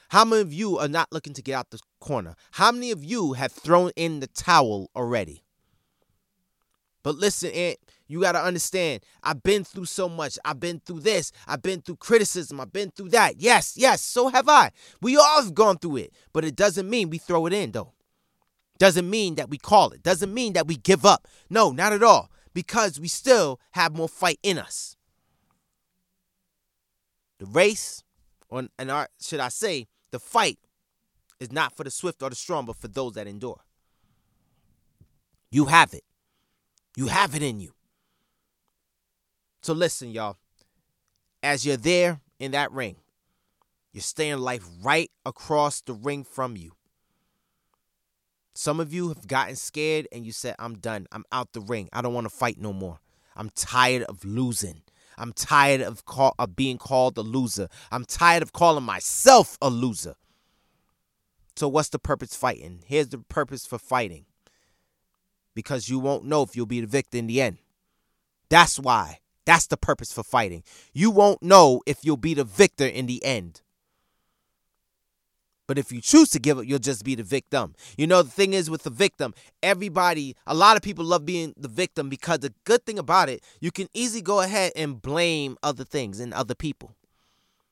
How 0.10 0.26
many 0.26 0.42
of 0.42 0.54
you 0.54 0.78
are 0.78 0.88
not 0.88 1.08
looking 1.12 1.34
to 1.34 1.42
get 1.42 1.54
out 1.54 1.70
the 1.70 1.80
corner? 2.00 2.36
How 2.52 2.72
many 2.72 2.92
of 2.92 3.04
you 3.04 3.34
have 3.34 3.52
thrown 3.52 3.92
in 3.96 4.20
the 4.20 4.28
towel 4.28 4.90
already? 4.96 5.44
But 7.02 7.16
listen, 7.16 7.52
Ant, 7.52 7.78
you 8.10 8.20
got 8.22 8.32
to 8.32 8.42
understand, 8.42 9.04
I've 9.22 9.44
been 9.44 9.64
through 9.64 9.86
so 9.86 10.10
much. 10.10 10.40
I've 10.44 10.60
been 10.60 10.82
through 10.84 11.02
this. 11.02 11.32
I've 11.48 11.62
been 11.62 11.80
through 11.82 11.98
criticism. 11.98 12.60
I've 12.60 12.74
been 12.74 12.90
through 12.90 13.10
that. 13.10 13.40
Yes, 13.40 13.76
yes, 13.78 14.02
so 14.02 14.30
have 14.30 14.50
I. 14.50 14.72
We 15.00 15.16
all 15.16 15.44
have 15.44 15.54
gone 15.54 15.78
through 15.78 15.98
it. 15.98 16.14
But 16.34 16.44
it 16.44 16.56
doesn't 16.56 16.90
mean 16.90 17.12
we 17.12 17.20
throw 17.20 17.46
it 17.46 17.54
in, 17.54 17.72
though. 17.72 17.94
Doesn't 18.80 19.08
mean 19.08 19.36
that 19.36 19.50
we 19.50 19.60
call 19.60 19.92
it. 19.92 20.02
Doesn't 20.02 20.34
mean 20.34 20.54
that 20.54 20.66
we 20.66 20.76
give 20.76 21.06
up. 21.06 21.28
No, 21.52 21.70
not 21.70 21.94
at 21.94 22.02
all. 22.02 22.32
Because 22.52 23.00
we 23.00 23.08
still 23.08 23.60
have 23.72 23.96
more 23.96 24.10
fight 24.10 24.40
in 24.42 24.58
us. 24.58 24.98
The 27.38 27.46
race, 27.46 28.04
or 28.50 28.64
and 28.80 28.90
our, 28.90 29.08
should 29.22 29.40
I 29.40 29.50
say, 29.50 29.88
the 30.10 30.20
fight 30.20 30.58
is 31.40 31.52
not 31.52 31.76
for 31.78 31.84
the 31.84 31.92
swift 31.92 32.24
or 32.24 32.32
the 32.32 32.36
strong, 32.36 32.66
but 32.66 32.76
for 32.76 32.88
those 32.88 33.14
that 33.14 33.28
endure. 33.28 33.62
You 35.52 35.66
have 35.66 35.94
it. 35.94 36.04
You 36.98 37.08
have 37.08 37.36
it 37.36 37.44
in 37.44 37.60
you. 37.60 37.74
So 39.62 39.74
listen, 39.74 40.12
y'all. 40.12 40.38
As 41.42 41.66
you're 41.66 41.78
there 41.78 42.20
in 42.40 42.52
that 42.52 42.72
ring, 42.72 42.98
you're 43.94 44.02
staying 44.02 44.40
life 44.40 44.68
right 44.84 45.10
across 45.26 45.82
the 45.82 45.94
ring 45.94 46.24
from 46.24 46.58
you. 46.58 46.74
Some 48.54 48.80
of 48.80 48.94
you 48.94 49.08
have 49.10 49.26
gotten 49.28 49.56
scared 49.56 50.08
and 50.12 50.26
you 50.26 50.32
said, 50.32 50.56
I'm 50.60 50.76
done. 50.76 51.08
I'm 51.12 51.24
out 51.32 51.54
the 51.54 51.62
ring. 51.62 51.88
I 51.94 52.02
don't 52.02 52.14
want 52.14 52.26
to 52.26 52.30
fight 52.30 52.58
no 52.60 52.74
more. 52.74 53.00
I'm 53.36 53.50
tired 53.52 54.04
of 54.04 54.26
losing. 54.26 54.82
I'm 55.18 55.34
tired 55.34 55.82
of, 55.82 56.06
call, 56.06 56.36
of 56.38 56.56
being 56.56 56.78
called 56.78 57.18
a 57.18 57.22
loser. 57.22 57.70
I'm 57.92 58.06
tired 58.06 58.44
of 58.44 58.54
calling 58.54 58.84
myself 58.84 59.58
a 59.62 59.70
loser. 59.70 60.16
So, 61.56 61.68
what's 61.68 61.90
the 61.90 62.00
purpose 62.00 62.36
fighting? 62.36 62.84
Here's 62.86 63.10
the 63.10 63.18
purpose 63.18 63.66
for 63.66 63.78
fighting 63.78 64.26
because 65.56 65.90
you 65.90 66.00
won't 66.00 66.24
know 66.24 66.42
if 66.42 66.56
you'll 66.56 66.66
be 66.66 66.80
the 66.80 66.88
victor 66.88 67.18
in 67.18 67.28
the 67.28 67.42
end. 67.42 67.58
That's 68.50 68.80
why. 68.80 69.20
That's 69.50 69.66
the 69.66 69.78
purpose 69.78 70.14
for 70.14 70.22
fighting. 70.22 70.62
You 70.94 71.10
won't 71.10 71.42
know 71.42 71.82
if 71.88 72.06
you'll 72.06 72.18
be 72.18 72.36
the 72.36 72.44
victor 72.44 72.86
in 72.86 73.08
the 73.08 73.26
end. 73.26 73.64
But 75.66 75.80
if 75.80 75.92
you 75.92 76.02
choose 76.02 76.30
to 76.30 76.40
give 76.40 76.60
up, 76.60 76.66
you'll 76.68 76.78
just 76.78 77.04
be 77.04 77.16
the 77.16 77.24
victim. 77.24 77.74
You 77.98 78.06
know, 78.06 78.22
the 78.22 78.30
thing 78.30 78.54
is 78.54 78.70
with 78.70 78.84
the 78.84 78.92
victim, 78.92 79.34
everybody, 79.64 80.36
a 80.46 80.54
lot 80.54 80.78
of 80.78 80.84
people 80.84 81.04
love 81.04 81.26
being 81.26 81.56
the 81.58 81.68
victim 81.68 82.10
because 82.10 82.42
the 82.42 82.54
good 82.64 82.86
thing 82.86 83.00
about 83.00 83.28
it, 83.28 83.44
you 83.60 83.72
can 83.72 83.88
easily 83.96 84.22
go 84.22 84.42
ahead 84.42 84.72
and 84.76 85.02
blame 85.02 85.58
other 85.64 85.84
things 85.84 86.20
and 86.20 86.32
other 86.32 86.54
people. 86.54 86.96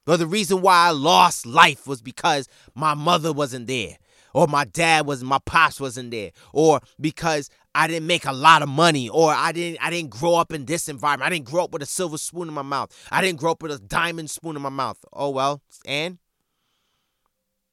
But 0.04 0.18
the 0.18 0.26
reason 0.26 0.64
why 0.64 0.88
I 0.88 0.90
lost 0.90 1.46
life 1.46 1.86
was 1.86 2.02
because 2.02 2.50
my 2.74 2.96
mother 2.96 3.32
wasn't 3.32 3.68
there, 3.68 3.98
or 4.34 4.48
my 4.48 4.66
dad 4.66 5.06
wasn't, 5.06 5.30
my 5.30 5.40
pops 5.46 5.80
wasn't 5.80 6.10
there, 6.10 6.32
or 6.54 6.82
because 7.00 7.52
I 7.78 7.86
didn't 7.86 8.08
make 8.08 8.26
a 8.26 8.34
lot 8.34 8.64
of 8.64 8.70
money 8.70 9.08
or 9.08 9.32
I 9.32 9.52
didn't 9.52 9.86
I 9.86 9.92
didn't 9.92 10.10
grow 10.10 10.34
up 10.34 10.52
in 10.52 10.66
this 10.66 10.90
environment. 10.90 11.28
I 11.28 11.30
didn't 11.30 11.46
grow 11.46 11.66
up 11.66 11.72
with 11.72 11.84
a 11.84 11.86
silver 11.86 12.18
spoon 12.18 12.48
in 12.48 12.54
my 12.56 12.64
mouth. 12.64 12.92
I 13.12 13.22
didn't 13.22 13.40
grow 13.40 13.52
up 13.52 13.62
with 13.62 13.72
a 13.72 13.78
diamond 13.78 14.32
spoon 14.32 14.56
in 14.56 14.64
my 14.64 14.70
mouth. 14.70 14.98
Oh 15.14 15.30
well, 15.30 15.62
and 15.86 16.18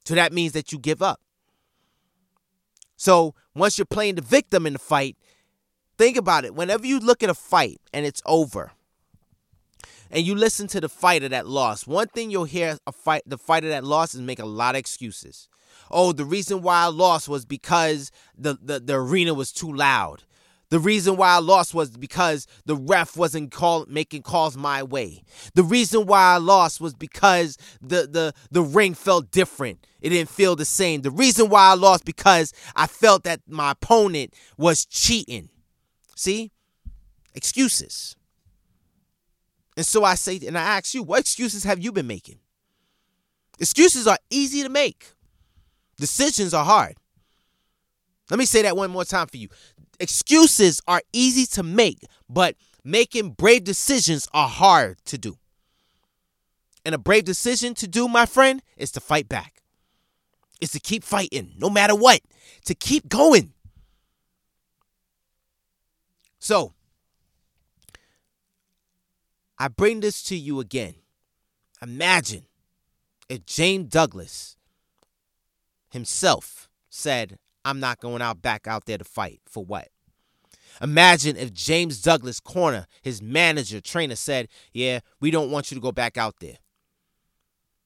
so 0.05 0.15
that 0.15 0.35
means 0.35 0.53
that 0.53 0.73
you 0.73 0.79
give 0.79 1.01
up. 1.01 1.23
So 2.97 3.35
once 3.55 3.79
you're 3.79 3.87
playing 3.87 4.17
the 4.17 4.23
victim 4.23 4.67
in 4.67 4.75
the 4.75 4.79
fight, 4.79 5.17
think 5.97 6.19
about 6.19 6.45
it. 6.45 6.55
Whenever 6.55 6.87
you 6.87 7.01
look 7.01 7.23
at 7.23 7.31
a 7.31 7.35
fight 7.35 7.81
and 7.95 8.05
it's 8.05 8.21
over, 8.27 8.73
and 10.11 10.27
you 10.27 10.35
listen 10.35 10.67
to 10.69 10.83
the 10.83 10.89
fighter 10.91 11.31
that 11.31 11.47
lost, 11.47 11.89
one 11.89 12.09
thing 12.09 12.31
you'll 12.31 12.45
hear 12.45 12.77
a 12.87 12.93
fight 12.93 13.23
the 13.25 13.39
fighter 13.39 13.71
that 13.71 13.85
lost 13.85 14.15
is 14.15 14.21
make 14.21 14.39
a 14.39 14.45
lot 14.45 14.75
of 14.75 14.81
excuses 14.81 15.49
oh, 15.91 16.13
the 16.13 16.25
reason 16.25 16.63
why 16.63 16.83
I 16.83 16.87
lost 16.87 17.29
was 17.29 17.45
because 17.45 18.11
the, 18.37 18.59
the, 18.63 18.81
the 18.81 18.95
arena 18.95 19.35
was 19.35 19.53
too 19.53 19.73
loud. 19.73 20.25
The 20.71 20.81
reason 20.81 21.17
why 21.17 21.35
I 21.35 21.39
lost 21.39 21.75
was 21.75 21.91
because 21.91 22.47
the 22.65 22.75
ref 22.75 23.17
wasn't 23.17 23.53
call, 23.53 23.87
making 23.89 24.23
calls 24.23 24.57
my 24.57 24.83
way. 24.83 25.23
The 25.55 25.63
reason 25.63 26.07
why 26.07 26.35
I 26.35 26.39
lost 26.39 26.81
was 26.81 26.95
because 26.95 27.59
the, 27.81 28.09
the, 28.11 28.35
the 28.51 28.63
ring 28.63 28.95
felt 28.95 29.31
different. 29.31 29.87
It 30.01 30.09
didn't 30.09 30.31
feel 30.31 30.57
the 30.57 30.65
same. 30.65 31.03
The 31.03 31.11
reason 31.11 31.49
why 31.49 31.71
I 31.71 31.75
lost 31.75 32.05
because 32.05 32.53
I 32.75 32.87
felt 32.87 33.25
that 33.25 33.41
my 33.47 33.71
opponent 33.71 34.35
was 34.57 34.85
cheating. 34.85 35.49
See? 36.17 36.51
Excuses. 37.35 38.17
And 39.77 39.87
so 39.87 40.05
I 40.05 40.15
say, 40.15 40.41
and 40.47 40.57
I 40.57 40.63
ask 40.63 40.95
you, 40.95 41.03
what 41.03 41.21
excuses 41.21 41.65
have 41.65 41.79
you 41.79 41.93
been 41.93 42.07
making? 42.07 42.39
Excuses 43.59 44.07
are 44.07 44.19
easy 44.31 44.63
to 44.63 44.69
make. 44.69 45.13
Decisions 45.97 46.55
are 46.55 46.65
hard. 46.65 46.97
Let 48.31 48.39
me 48.39 48.47
say 48.47 48.63
that 48.63 48.77
one 48.77 48.91
more 48.91 49.05
time 49.05 49.27
for 49.27 49.37
you. 49.37 49.49
Excuses 50.01 50.81
are 50.89 51.03
easy 51.13 51.47
to 51.55 51.63
make, 51.63 51.99
but 52.29 52.57
making 52.83 53.31
brave 53.31 53.65
decisions 53.65 54.29
are 54.33 54.49
hard 54.49 54.99
to 55.07 55.19
do. 55.19 55.39
And 56.85 56.95
a 56.95 56.99
brave 56.99 57.25
decision 57.25 57.75
to 57.75 57.89
do, 57.89 58.09
my 58.09 58.27
friend, 58.27 58.63
is 58.77 58.91
to 58.93 59.01
fight 59.01 59.29
back. 59.29 59.63
Is 60.61 60.73
to 60.73 60.81
keep 60.81 61.05
fighting 61.05 61.53
no 61.59 61.69
matter 61.69 61.95
what, 61.95 62.21
to 62.65 62.75
keep 62.75 63.09
going. 63.09 63.53
So, 66.39 66.75
I 69.59 69.69
bring 69.69 70.01
this 70.01 70.23
to 70.25 70.37
you 70.37 70.61
again. 70.61 70.95
Imagine 71.81 72.45
if 73.29 73.47
James 73.47 73.89
Douglas 73.89 74.57
himself 75.95 76.69
said, 76.91 77.39
I'm 77.65 77.81
not 77.81 78.01
going 78.01 78.21
out 78.21 78.43
back 78.43 78.67
out 78.67 78.85
there 78.85 78.99
to 78.99 79.05
fight. 79.05 79.41
For 79.47 79.65
what? 79.65 79.89
Imagine 80.83 81.37
if 81.37 81.53
James 81.53 82.03
Douglas 82.03 82.41
Corner, 82.41 82.87
his 83.01 83.23
manager, 83.23 83.81
trainer, 83.81 84.17
said, 84.17 84.49
Yeah, 84.73 85.01
we 85.21 85.31
don't 85.31 85.51
want 85.51 85.71
you 85.71 85.77
to 85.77 85.81
go 85.81 85.93
back 85.93 86.19
out 86.19 86.35
there. 86.41 86.59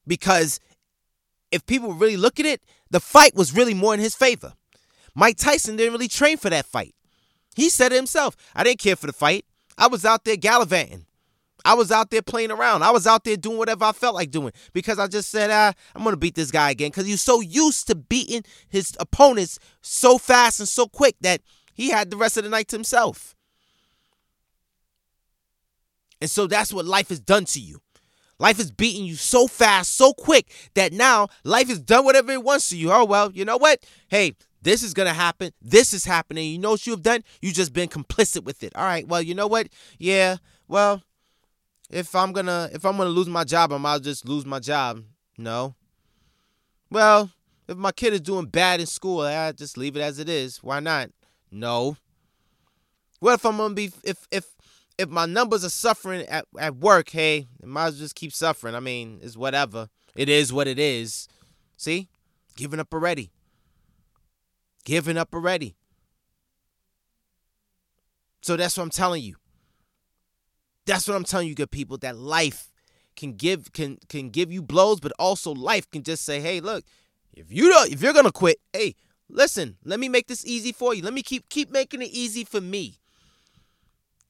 Because 0.06 0.58
if 1.52 1.64
people 1.66 1.92
really 1.92 2.16
look 2.16 2.40
at 2.40 2.46
it, 2.46 2.62
the 2.90 3.00
fight 3.00 3.34
was 3.34 3.54
really 3.54 3.74
more 3.74 3.94
in 3.94 4.00
his 4.00 4.14
favor. 4.14 4.54
Mike 5.14 5.36
Tyson 5.36 5.76
didn't 5.76 5.92
really 5.92 6.08
train 6.08 6.38
for 6.38 6.50
that 6.50 6.64
fight. 6.64 6.94
He 7.54 7.68
said 7.68 7.92
it 7.92 7.96
himself. 7.96 8.36
I 8.54 8.64
didn't 8.64 8.78
care 8.78 8.96
for 8.96 9.06
the 9.06 9.12
fight. 9.12 9.44
I 9.76 9.86
was 9.88 10.04
out 10.04 10.24
there 10.24 10.36
gallivanting. 10.36 11.06
I 11.68 11.74
was 11.74 11.92
out 11.92 12.08
there 12.10 12.22
playing 12.22 12.50
around. 12.50 12.82
I 12.82 12.90
was 12.90 13.06
out 13.06 13.24
there 13.24 13.36
doing 13.36 13.58
whatever 13.58 13.84
I 13.84 13.92
felt 13.92 14.14
like 14.14 14.30
doing 14.30 14.52
because 14.72 14.98
I 14.98 15.06
just 15.06 15.28
said, 15.28 15.50
ah, 15.50 15.74
I'm 15.94 16.02
going 16.02 16.14
to 16.14 16.18
beat 16.18 16.34
this 16.34 16.50
guy 16.50 16.70
again 16.70 16.88
because 16.88 17.04
he 17.04 17.12
was 17.12 17.20
so 17.20 17.42
used 17.42 17.88
to 17.88 17.94
beating 17.94 18.42
his 18.70 18.96
opponents 18.98 19.58
so 19.82 20.16
fast 20.16 20.60
and 20.60 20.68
so 20.68 20.86
quick 20.86 21.16
that 21.20 21.42
he 21.74 21.90
had 21.90 22.10
the 22.10 22.16
rest 22.16 22.38
of 22.38 22.44
the 22.44 22.48
night 22.48 22.68
to 22.68 22.76
himself. 22.76 23.36
And 26.22 26.30
so 26.30 26.46
that's 26.46 26.72
what 26.72 26.86
life 26.86 27.10
has 27.10 27.20
done 27.20 27.44
to 27.44 27.60
you. 27.60 27.82
Life 28.38 28.58
is 28.58 28.70
beating 28.70 29.04
you 29.04 29.16
so 29.16 29.46
fast, 29.46 29.94
so 29.94 30.14
quick 30.14 30.50
that 30.72 30.94
now 30.94 31.28
life 31.44 31.68
has 31.68 31.80
done 31.80 32.06
whatever 32.06 32.32
it 32.32 32.42
wants 32.42 32.70
to 32.70 32.78
you. 32.78 32.90
Oh, 32.90 33.04
well, 33.04 33.30
you 33.30 33.44
know 33.44 33.58
what? 33.58 33.84
Hey, 34.08 34.36
this 34.62 34.82
is 34.82 34.94
going 34.94 35.08
to 35.08 35.12
happen. 35.12 35.52
This 35.60 35.92
is 35.92 36.06
happening. 36.06 36.50
You 36.50 36.58
know 36.58 36.70
what 36.70 36.86
you 36.86 36.94
have 36.94 37.02
done? 37.02 37.24
You 37.42 37.52
just 37.52 37.74
been 37.74 37.90
complicit 37.90 38.44
with 38.44 38.62
it. 38.62 38.74
All 38.74 38.84
right. 38.84 39.06
Well, 39.06 39.20
you 39.20 39.34
know 39.34 39.46
what? 39.46 39.68
Yeah. 39.98 40.38
Well, 40.66 41.02
if 41.90 42.14
I'm 42.14 42.32
to 42.34 42.70
if 42.72 42.84
I'm 42.84 42.96
to 42.96 43.04
lose 43.04 43.28
my 43.28 43.44
job, 43.44 43.72
I 43.72 43.78
might 43.78 44.02
just 44.02 44.28
lose 44.28 44.44
my 44.44 44.58
job. 44.58 45.02
No. 45.36 45.74
Well, 46.90 47.30
if 47.66 47.76
my 47.76 47.92
kid 47.92 48.12
is 48.14 48.20
doing 48.20 48.46
bad 48.46 48.80
in 48.80 48.86
school, 48.86 49.20
I 49.20 49.52
just 49.52 49.76
leave 49.76 49.96
it 49.96 50.00
as 50.00 50.18
it 50.18 50.28
is. 50.28 50.62
Why 50.62 50.80
not? 50.80 51.10
No. 51.50 51.96
What 53.20 53.34
if 53.34 53.44
I'm 53.44 53.56
to 53.56 53.70
be 53.70 53.90
if 54.04 54.26
if 54.30 54.46
if 54.98 55.08
my 55.08 55.26
numbers 55.26 55.64
are 55.64 55.70
suffering 55.70 56.26
at, 56.26 56.44
at 56.58 56.76
work, 56.76 57.10
hey, 57.10 57.46
I 57.62 57.66
might 57.66 57.86
as 57.86 57.94
well 57.94 58.00
just 58.00 58.16
keep 58.16 58.32
suffering. 58.32 58.74
I 58.74 58.80
mean, 58.80 59.20
it's 59.22 59.36
whatever. 59.36 59.88
It 60.16 60.28
is 60.28 60.52
what 60.52 60.66
it 60.66 60.78
is. 60.78 61.28
See? 61.76 62.08
Giving 62.56 62.80
up 62.80 62.92
already. 62.92 63.30
Giving 64.84 65.16
up 65.16 65.32
already. 65.32 65.76
So 68.42 68.56
that's 68.56 68.76
what 68.76 68.82
I'm 68.82 68.90
telling 68.90 69.22
you. 69.22 69.36
That's 70.88 71.06
what 71.06 71.16
I'm 71.16 71.24
telling 71.24 71.48
you, 71.48 71.54
good 71.54 71.70
people, 71.70 71.98
that 71.98 72.16
life 72.16 72.72
can 73.14 73.34
give 73.34 73.72
can 73.74 73.98
can 74.08 74.30
give 74.30 74.50
you 74.50 74.62
blows, 74.62 75.00
but 75.00 75.12
also 75.18 75.52
life 75.52 75.90
can 75.90 76.02
just 76.02 76.24
say, 76.24 76.40
hey, 76.40 76.60
look, 76.60 76.82
if 77.34 77.52
you 77.52 77.68
don't 77.68 77.92
if 77.92 78.00
you're 78.00 78.14
gonna 78.14 78.32
quit, 78.32 78.58
hey, 78.72 78.94
listen, 79.28 79.76
let 79.84 80.00
me 80.00 80.08
make 80.08 80.28
this 80.28 80.46
easy 80.46 80.72
for 80.72 80.94
you. 80.94 81.02
Let 81.02 81.12
me 81.12 81.22
keep 81.22 81.50
keep 81.50 81.70
making 81.70 82.00
it 82.00 82.08
easy 82.10 82.42
for 82.42 82.62
me. 82.62 82.94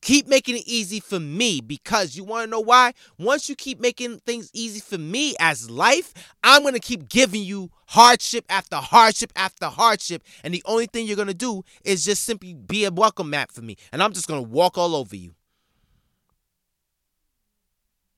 Keep 0.01 0.27
making 0.27 0.57
it 0.57 0.65
easy 0.67 0.99
for 0.99 1.21
me 1.21 1.61
because 1.61 2.17
you 2.17 2.25
want 2.25 2.45
to 2.45 2.51
know 2.51 2.61
why? 2.61 2.93
Once 3.19 3.49
you 3.49 3.55
keep 3.55 3.81
making 3.81 4.19
things 4.21 4.51
easy 4.53 4.81
for 4.81 4.99
me 4.99 5.37
as 5.39 5.71
life, 5.71 6.13
I'm 6.43 6.63
going 6.63 6.75
to 6.75 6.81
keep 6.81 7.09
giving 7.09 7.43
you 7.43 7.71
hardship 7.87 8.45
after 8.49 8.77
hardship 8.77 9.33
after 9.35 9.67
hardship. 9.67 10.23
And 10.45 10.55
the 10.55 10.63
only 10.67 10.87
thing 10.87 11.07
you're 11.07 11.17
going 11.17 11.27
to 11.27 11.35
do 11.35 11.65
is 11.85 12.05
just 12.05 12.23
simply 12.23 12.55
be 12.55 12.85
a 12.85 12.93
welcome 12.93 13.31
mat 13.31 13.51
for 13.51 13.61
me. 13.61 13.77
And 13.91 14.01
I'm 14.01 14.13
just 14.13 14.29
going 14.29 14.43
to 14.45 14.49
walk 14.49 14.79
all 14.79 14.95
over 14.95 15.17
you. 15.17 15.35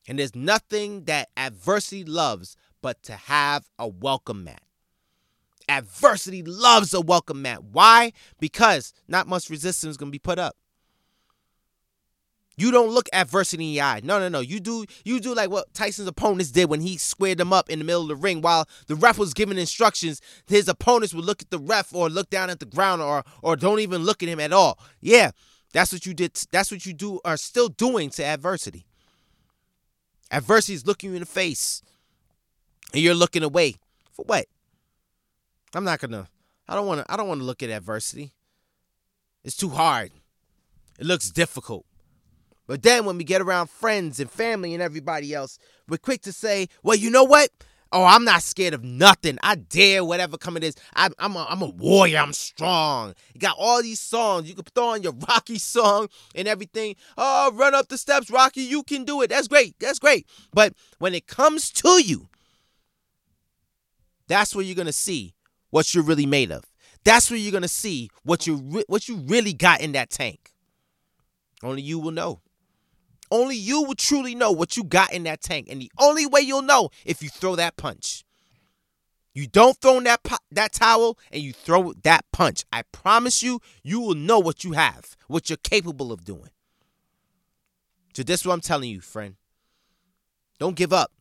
And 0.09 0.19
there's 0.19 0.35
nothing 0.35 1.05
that 1.05 1.29
adversity 1.37 2.05
loves 2.05 2.57
but 2.83 3.03
to 3.05 3.13
have 3.13 3.69
a 3.79 3.87
welcome 3.87 4.45
mat. 4.45 4.63
Adversity 5.69 6.43
loves 6.43 6.93
a 6.95 7.01
welcome 7.01 7.43
mat. 7.43 7.63
Why? 7.63 8.13
Because 8.41 8.93
not 9.07 9.29
much 9.29 9.51
resistance 9.51 9.93
is 9.93 9.97
going 9.97 10.09
to 10.09 10.13
be 10.13 10.19
put 10.19 10.39
up. 10.39 10.57
You 12.57 12.71
don't 12.71 12.91
look 12.91 13.09
adversity 13.15 13.69
in 13.69 13.75
the 13.75 13.81
eye. 13.81 14.01
No, 14.05 14.19
no, 14.19 14.29
no. 14.29 14.41
You 14.41 14.61
do 14.61 14.85
you 15.03 15.19
do 15.19 15.35
like 15.35 15.49
what 15.49 15.73
Tyson's 15.73 16.09
opponents 16.09 16.51
did 16.51 16.69
when 16.69 16.83
he 16.83 16.99
squared 16.99 17.39
them 17.39 17.55
up 17.55 17.71
in 17.71 17.79
the 17.79 17.87
middle 17.87 18.03
of 18.03 18.09
the 18.09 18.17
ring 18.17 18.43
while 18.43 18.69
the 18.87 18.97
ref 18.97 19.17
was 19.17 19.33
giving 19.33 19.57
instructions. 19.57 20.21
His 20.47 20.69
opponents 20.69 21.15
would 21.15 21.25
look 21.25 21.41
at 21.41 21.49
the 21.49 21.59
ref 21.59 21.95
or 21.95 22.11
look 22.11 22.29
down 22.29 22.51
at 22.51 22.61
the 22.61 22.67
ground 22.67 23.01
or 23.01 23.25
or 23.43 23.57
don't 23.57 23.81
even 23.81 24.03
look 24.03 24.23
at 24.23 24.29
him 24.29 24.41
at 24.41 24.53
all. 24.53 24.79
Yeah, 25.01 25.31
that's 25.73 25.91
what 25.91 26.05
you 26.05 26.13
did. 26.13 26.39
That's 26.53 26.71
what 26.71 26.85
you 26.85 26.93
do 26.93 27.19
are 27.25 27.39
still 27.39 27.69
doing 27.69 28.11
to 28.11 28.25
adversity. 28.25 28.85
Adversity 30.31 30.75
is 30.75 30.87
looking 30.87 31.11
you 31.11 31.17
in 31.17 31.21
the 31.21 31.27
face, 31.27 31.83
and 32.93 33.03
you're 33.03 33.15
looking 33.15 33.43
away 33.43 33.77
for 34.13 34.25
what? 34.25 34.47
I'm 35.75 35.85
not 35.85 36.01
gonna. 36.01 36.29
I 36.69 36.75
don't 36.75 36.87
want 36.87 37.05
to. 37.05 37.13
I 37.13 37.17
don't 37.17 37.29
want 37.29 37.41
to 37.41 37.45
look 37.45 37.63
at 37.63 37.71
adversity. 37.71 38.33
It's 39.45 39.57
too 39.57 39.71
hard. 39.71 40.13
It 40.99 41.07
looks 41.07 41.31
difficult. 41.31 41.87
But 42.67 42.83
then 42.83 43.05
when 43.05 43.17
we 43.17 43.25
get 43.25 43.41
around 43.41 43.69
friends 43.71 44.21
and 44.21 44.31
family 44.31 44.75
and 44.75 44.83
everybody 44.83 45.35
else, 45.35 45.59
we're 45.89 45.97
quick 45.97 46.23
to 46.23 46.33
say, 46.33 46.69
well, 46.85 46.95
you 46.95 47.11
know 47.11 47.25
what? 47.25 47.51
Oh, 47.93 48.05
I'm 48.05 48.25
not 48.25 48.43
scared 48.43 48.73
of 48.73 48.85
nothing. 48.85 49.39
I 49.43 49.57
dare 49.57 50.05
whatever 50.05 50.39
coming 50.39 50.63
is. 50.63 50.77
I'm, 50.95 51.13
I'm, 51.19 51.35
a, 51.35 51.45
I'm 51.49 51.61
a 51.61 51.71
warrior. 51.71 52.19
I'm 52.19 52.33
strong. 52.33 53.15
You 53.35 53.41
got 53.41 53.57
all 53.59 53.83
these 53.83 53.99
songs. 53.99 54.49
You 54.49 54.55
can 54.55 54.65
throw 54.65 54.91
on 54.91 55.03
your 55.03 55.15
Rocky 55.29 55.59
song 55.59 56.09
and 56.35 56.47
everything. 56.47 56.95
Oh, 57.19 57.51
run 57.55 57.75
up 57.75 57.89
the 57.89 57.99
steps, 57.99 58.31
Rocky. 58.31 58.63
You 58.63 58.85
can 58.85 59.05
do 59.05 59.23
it. 59.23 59.31
That's 59.31 59.49
great. 59.49 59.75
That's 59.81 59.99
great. 59.99 60.27
But 60.53 60.75
when 60.99 61.15
it 61.15 61.27
comes 61.27 61.71
to 61.73 62.01
you, 62.01 62.29
that's 64.29 64.55
where 64.55 64.65
you're 64.65 64.77
gonna 64.77 64.93
see 64.93 65.35
what 65.71 65.93
you're 65.93 66.05
really 66.05 66.27
made 66.27 66.53
of. 66.53 66.63
That's 67.03 67.31
where 67.31 67.39
you're 67.39 67.51
gonna 67.51 67.67
see 67.67 68.11
what 68.23 68.47
you 68.47 68.57
re- 68.57 68.85
what 68.87 69.09
you 69.09 69.17
really 69.17 69.53
got 69.53 69.81
in 69.81 69.93
that 69.93 70.11
tank. 70.11 70.53
Only 71.65 71.83
you 71.83 71.99
will 71.99 72.13
know. 72.13 72.41
Only 73.31 73.57
you 73.57 73.83
will 73.83 73.95
truly 73.95 74.35
know 74.35 74.51
what 74.51 74.77
you 74.77 74.85
got 74.85 75.13
in 75.13 75.23
that 75.25 75.41
tank. 75.41 75.69
And 75.71 75.81
the 75.81 75.91
only 75.99 76.27
way 76.27 76.41
you'll 76.41 76.63
know 76.63 76.91
if 77.05 77.23
you 77.23 77.29
throw 77.29 77.57
that 77.57 77.77
punch. 77.77 78.25
You 79.33 79.47
don't 79.47 79.77
throw 79.81 80.01
that 80.01 80.25
po- 80.25 80.37
that 80.51 80.73
towel 80.73 81.17
and 81.31 81.41
you 81.41 81.53
throw 81.53 81.93
that 82.03 82.25
punch. 82.33 82.65
I 82.73 82.83
promise 82.91 83.43
you, 83.43 83.61
you 83.85 84.01
will 84.01 84.17
know 84.17 84.41
what 84.41 84.65
you 84.65 84.73
have, 84.73 85.17
what 85.29 85.49
you're 85.49 85.57
capable 85.57 86.11
of 86.11 86.25
doing. 86.25 86.51
So 88.15 88.25
this 88.25 88.41
is 88.41 88.47
what 88.47 88.55
I'm 88.55 88.61
telling 88.61 88.91
you, 88.91 89.01
friend. 89.01 89.37
Don't 90.59 90.75
give 90.75 90.93
up. 90.93 91.13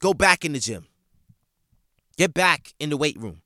Go 0.00 0.12
back 0.12 0.44
in 0.44 0.52
the 0.52 0.58
gym. 0.58 0.86
Get 2.16 2.34
back 2.34 2.74
in 2.80 2.90
the 2.90 2.96
weight 2.96 3.18
room. 3.18 3.42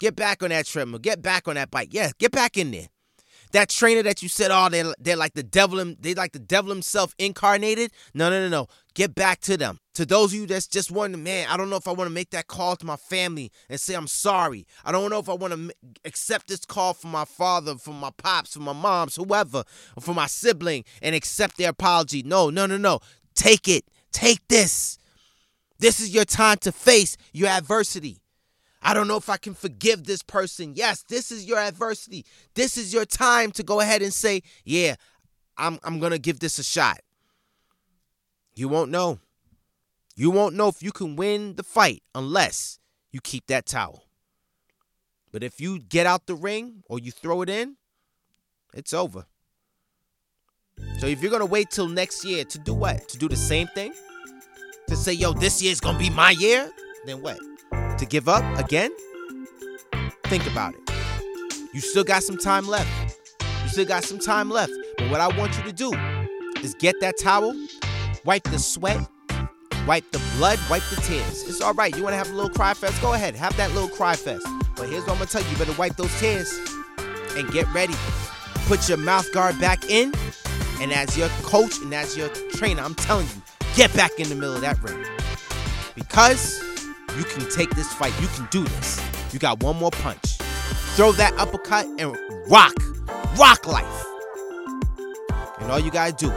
Get 0.00 0.16
back 0.16 0.42
on 0.42 0.48
that 0.48 0.66
treadmill. 0.66 0.98
Get 0.98 1.22
back 1.22 1.46
on 1.46 1.54
that 1.54 1.70
bike. 1.70 1.90
Yeah, 1.92 2.10
get 2.18 2.32
back 2.32 2.58
in 2.58 2.72
there 2.72 2.88
that 3.52 3.68
trainer 3.68 4.02
that 4.02 4.22
you 4.22 4.28
said, 4.28 4.50
oh, 4.50 4.68
they're, 4.68 4.94
they're 4.98 5.16
like 5.16 5.34
the 5.34 5.42
devil, 5.42 5.94
they 6.00 6.14
like 6.14 6.32
the 6.32 6.38
devil 6.38 6.70
himself 6.70 7.14
incarnated. 7.18 7.92
No, 8.14 8.28
no, 8.28 8.40
no, 8.40 8.48
no. 8.48 8.66
Get 8.94 9.14
back 9.14 9.40
to 9.42 9.56
them. 9.56 9.78
To 9.94 10.06
those 10.06 10.32
of 10.32 10.40
you 10.40 10.46
that's 10.46 10.66
just 10.66 10.90
wondering, 10.90 11.22
man, 11.22 11.46
I 11.48 11.56
don't 11.56 11.70
know 11.70 11.76
if 11.76 11.86
I 11.86 11.92
want 11.92 12.08
to 12.08 12.14
make 12.14 12.30
that 12.30 12.46
call 12.46 12.76
to 12.76 12.86
my 12.86 12.96
family 12.96 13.50
and 13.68 13.78
say 13.78 13.94
I'm 13.94 14.06
sorry. 14.06 14.66
I 14.84 14.92
don't 14.92 15.10
know 15.10 15.18
if 15.18 15.28
I 15.28 15.34
want 15.34 15.52
to 15.52 15.74
accept 16.04 16.48
this 16.48 16.64
call 16.64 16.94
from 16.94 17.10
my 17.10 17.24
father, 17.24 17.76
from 17.76 18.00
my 18.00 18.10
pops, 18.16 18.54
from 18.54 18.62
my 18.62 18.72
moms, 18.72 19.16
whoever, 19.16 19.64
or 19.96 20.00
from 20.00 20.16
my 20.16 20.26
sibling 20.26 20.84
and 21.02 21.14
accept 21.14 21.58
their 21.58 21.70
apology. 21.70 22.22
No, 22.22 22.50
no, 22.50 22.66
no, 22.66 22.76
no. 22.76 23.00
Take 23.34 23.68
it. 23.68 23.84
Take 24.12 24.46
this. 24.48 24.98
This 25.78 26.00
is 26.00 26.14
your 26.14 26.24
time 26.24 26.58
to 26.58 26.72
face 26.72 27.16
your 27.32 27.48
adversity. 27.48 28.21
I 28.82 28.94
don't 28.94 29.06
know 29.06 29.16
if 29.16 29.28
I 29.28 29.36
can 29.36 29.54
forgive 29.54 30.04
this 30.04 30.22
person. 30.22 30.72
Yes, 30.74 31.04
this 31.04 31.30
is 31.30 31.46
your 31.46 31.58
adversity. 31.58 32.24
This 32.54 32.76
is 32.76 32.92
your 32.92 33.04
time 33.04 33.52
to 33.52 33.62
go 33.62 33.80
ahead 33.80 34.02
and 34.02 34.12
say, 34.12 34.42
yeah, 34.64 34.96
I'm, 35.56 35.78
I'm 35.84 36.00
going 36.00 36.12
to 36.12 36.18
give 36.18 36.40
this 36.40 36.58
a 36.58 36.64
shot. 36.64 37.00
You 38.54 38.68
won't 38.68 38.90
know. 38.90 39.20
You 40.16 40.30
won't 40.30 40.56
know 40.56 40.68
if 40.68 40.82
you 40.82 40.92
can 40.92 41.16
win 41.16 41.54
the 41.54 41.62
fight 41.62 42.02
unless 42.14 42.78
you 43.12 43.20
keep 43.20 43.46
that 43.46 43.66
towel. 43.66 44.04
But 45.30 45.42
if 45.42 45.60
you 45.60 45.78
get 45.78 46.06
out 46.06 46.26
the 46.26 46.34
ring 46.34 46.82
or 46.88 46.98
you 46.98 47.10
throw 47.10 47.42
it 47.42 47.48
in, 47.48 47.76
it's 48.74 48.92
over. 48.92 49.24
So 50.98 51.06
if 51.06 51.22
you're 51.22 51.30
going 51.30 51.40
to 51.40 51.46
wait 51.46 51.70
till 51.70 51.88
next 51.88 52.24
year 52.24 52.44
to 52.44 52.58
do 52.58 52.74
what? 52.74 53.08
To 53.10 53.18
do 53.18 53.28
the 53.28 53.36
same 53.36 53.68
thing? 53.68 53.94
To 54.88 54.96
say, 54.96 55.12
yo, 55.12 55.32
this 55.32 55.62
year's 55.62 55.80
going 55.80 55.96
to 55.96 56.02
be 56.02 56.10
my 56.10 56.32
year? 56.32 56.70
Then 57.06 57.22
what? 57.22 57.38
To 58.02 58.08
give 58.08 58.28
up 58.28 58.42
again? 58.58 58.90
Think 60.24 60.44
about 60.48 60.74
it. 60.74 60.80
You 61.72 61.80
still 61.80 62.02
got 62.02 62.24
some 62.24 62.36
time 62.36 62.66
left. 62.66 63.16
You 63.62 63.68
still 63.68 63.84
got 63.84 64.02
some 64.02 64.18
time 64.18 64.50
left. 64.50 64.72
But 64.98 65.08
what 65.08 65.20
I 65.20 65.28
want 65.38 65.56
you 65.56 65.62
to 65.62 65.72
do 65.72 65.92
is 66.62 66.74
get 66.74 66.96
that 67.00 67.14
towel, 67.16 67.54
wipe 68.24 68.42
the 68.42 68.58
sweat, 68.58 68.98
wipe 69.86 70.10
the 70.10 70.20
blood, 70.36 70.58
wipe 70.68 70.82
the 70.90 70.96
tears. 71.02 71.48
It's 71.48 71.60
all 71.60 71.74
right. 71.74 71.96
You 71.96 72.02
want 72.02 72.14
to 72.14 72.16
have 72.16 72.30
a 72.30 72.34
little 72.34 72.50
cry 72.50 72.74
fest? 72.74 73.00
Go 73.00 73.12
ahead, 73.12 73.36
have 73.36 73.56
that 73.56 73.72
little 73.72 73.88
cry 73.88 74.16
fest. 74.16 74.46
But 74.76 74.88
here's 74.88 75.02
what 75.02 75.12
I'm 75.12 75.18
gonna 75.18 75.26
tell 75.26 75.42
you: 75.42 75.50
you 75.50 75.56
better 75.56 75.78
wipe 75.78 75.96
those 75.96 76.18
tears 76.18 76.52
and 77.36 77.50
get 77.52 77.72
ready. 77.72 77.94
Put 78.66 78.88
your 78.88 78.98
mouth 78.98 79.32
guard 79.32 79.60
back 79.60 79.88
in, 79.88 80.12
and 80.80 80.92
as 80.92 81.16
your 81.16 81.28
coach 81.42 81.78
and 81.78 81.94
as 81.94 82.16
your 82.16 82.28
trainer, 82.50 82.82
I'm 82.82 82.94
telling 82.94 83.26
you, 83.26 83.42
get 83.76 83.94
back 83.94 84.18
in 84.18 84.28
the 84.28 84.34
middle 84.34 84.54
of 84.54 84.60
that 84.62 84.82
ring 84.82 85.04
because 85.94 86.71
you 87.16 87.24
can 87.24 87.48
take 87.50 87.70
this 87.70 87.92
fight. 87.94 88.12
You 88.20 88.28
can 88.28 88.46
do 88.50 88.64
this. 88.64 89.00
You 89.32 89.38
got 89.38 89.62
one 89.62 89.76
more 89.76 89.90
punch. 89.90 90.38
Throw 90.96 91.12
that 91.12 91.32
uppercut 91.38 91.86
and 91.98 92.16
rock. 92.48 92.74
Rock 93.38 93.66
life. 93.66 94.04
And 95.60 95.70
all 95.70 95.78
you 95.78 95.90
gotta 95.90 96.12
do 96.12 96.32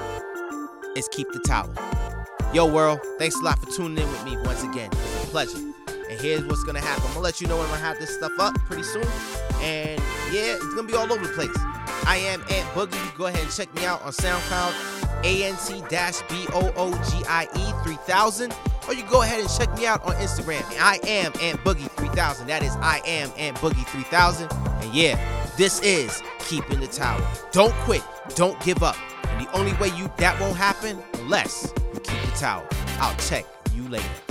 is 0.96 1.08
keep 1.10 1.28
the 1.32 1.40
towel. 1.40 1.74
Yo, 2.54 2.66
world, 2.66 3.00
thanks 3.18 3.36
a 3.36 3.44
lot 3.44 3.60
for 3.60 3.70
tuning 3.72 3.98
in 3.98 4.10
with 4.12 4.24
me 4.24 4.38
once 4.44 4.64
again. 4.64 4.90
It's 4.92 5.24
a 5.26 5.28
pleasure. 5.28 5.58
And 5.88 6.20
here's 6.22 6.46
what's 6.46 6.64
gonna 6.64 6.80
happen. 6.80 7.04
I'm 7.08 7.10
gonna 7.10 7.22
let 7.22 7.42
you 7.42 7.48
know 7.48 7.58
when 7.58 7.68
gonna 7.68 7.80
have 7.82 8.00
this 8.00 8.16
stuff 8.16 8.32
up 8.40 8.56
pretty 8.66 8.84
soon. 8.84 9.06
And 9.62 10.00
yeah, 10.32 10.56
it's 10.56 10.74
gonna 10.74 10.88
be 10.88 10.96
all 10.96 11.12
over 11.12 11.26
the 11.26 11.34
place. 11.34 11.56
I 12.06 12.18
am 12.18 12.42
Ant 12.50 12.68
Boogie. 12.70 13.18
Go 13.18 13.26
ahead 13.26 13.42
and 13.42 13.52
check 13.52 13.74
me 13.76 13.84
out 13.86 14.02
on 14.04 14.12
SoundCloud, 14.14 14.74
A-N-T-B-O-O-G-I-E 15.24 15.74
3000. 17.84 18.54
Or 18.88 18.94
you 18.94 19.04
go 19.04 19.22
ahead 19.22 19.40
and 19.40 19.50
check 19.50 19.76
me 19.78 19.86
out 19.86 20.04
on 20.06 20.14
Instagram. 20.16 20.64
I 20.80 21.00
am 21.08 21.34
Ant 21.42 21.60
Boogie 21.62 21.90
3000. 21.92 22.48
That 22.48 22.64
is 22.64 22.76
I 22.78 23.02
am 23.06 23.32
Ant 23.38 23.58
Boogie 23.58 23.86
3000. 23.88 24.52
And 24.52 24.94
yeah, 24.94 25.20
this 25.58 25.82
is 25.82 26.22
Keeping 26.40 26.80
the 26.80 26.88
Towel. 26.88 27.26
Don't 27.52 27.74
quit. 27.86 28.04
Don't 28.36 28.60
give 28.62 28.84
up. 28.84 28.98
And 29.28 29.46
the 29.46 29.52
only 29.58 29.74
way 29.74 29.88
you 29.98 30.12
that 30.18 30.40
won't 30.40 30.58
happen 30.58 31.02
unless 31.16 31.74
you 31.94 32.00
keep 32.00 32.22
the 32.22 32.38
tower. 32.38 32.68
I'll 33.00 33.16
check 33.18 33.46
you 33.74 33.88
later. 33.90 34.25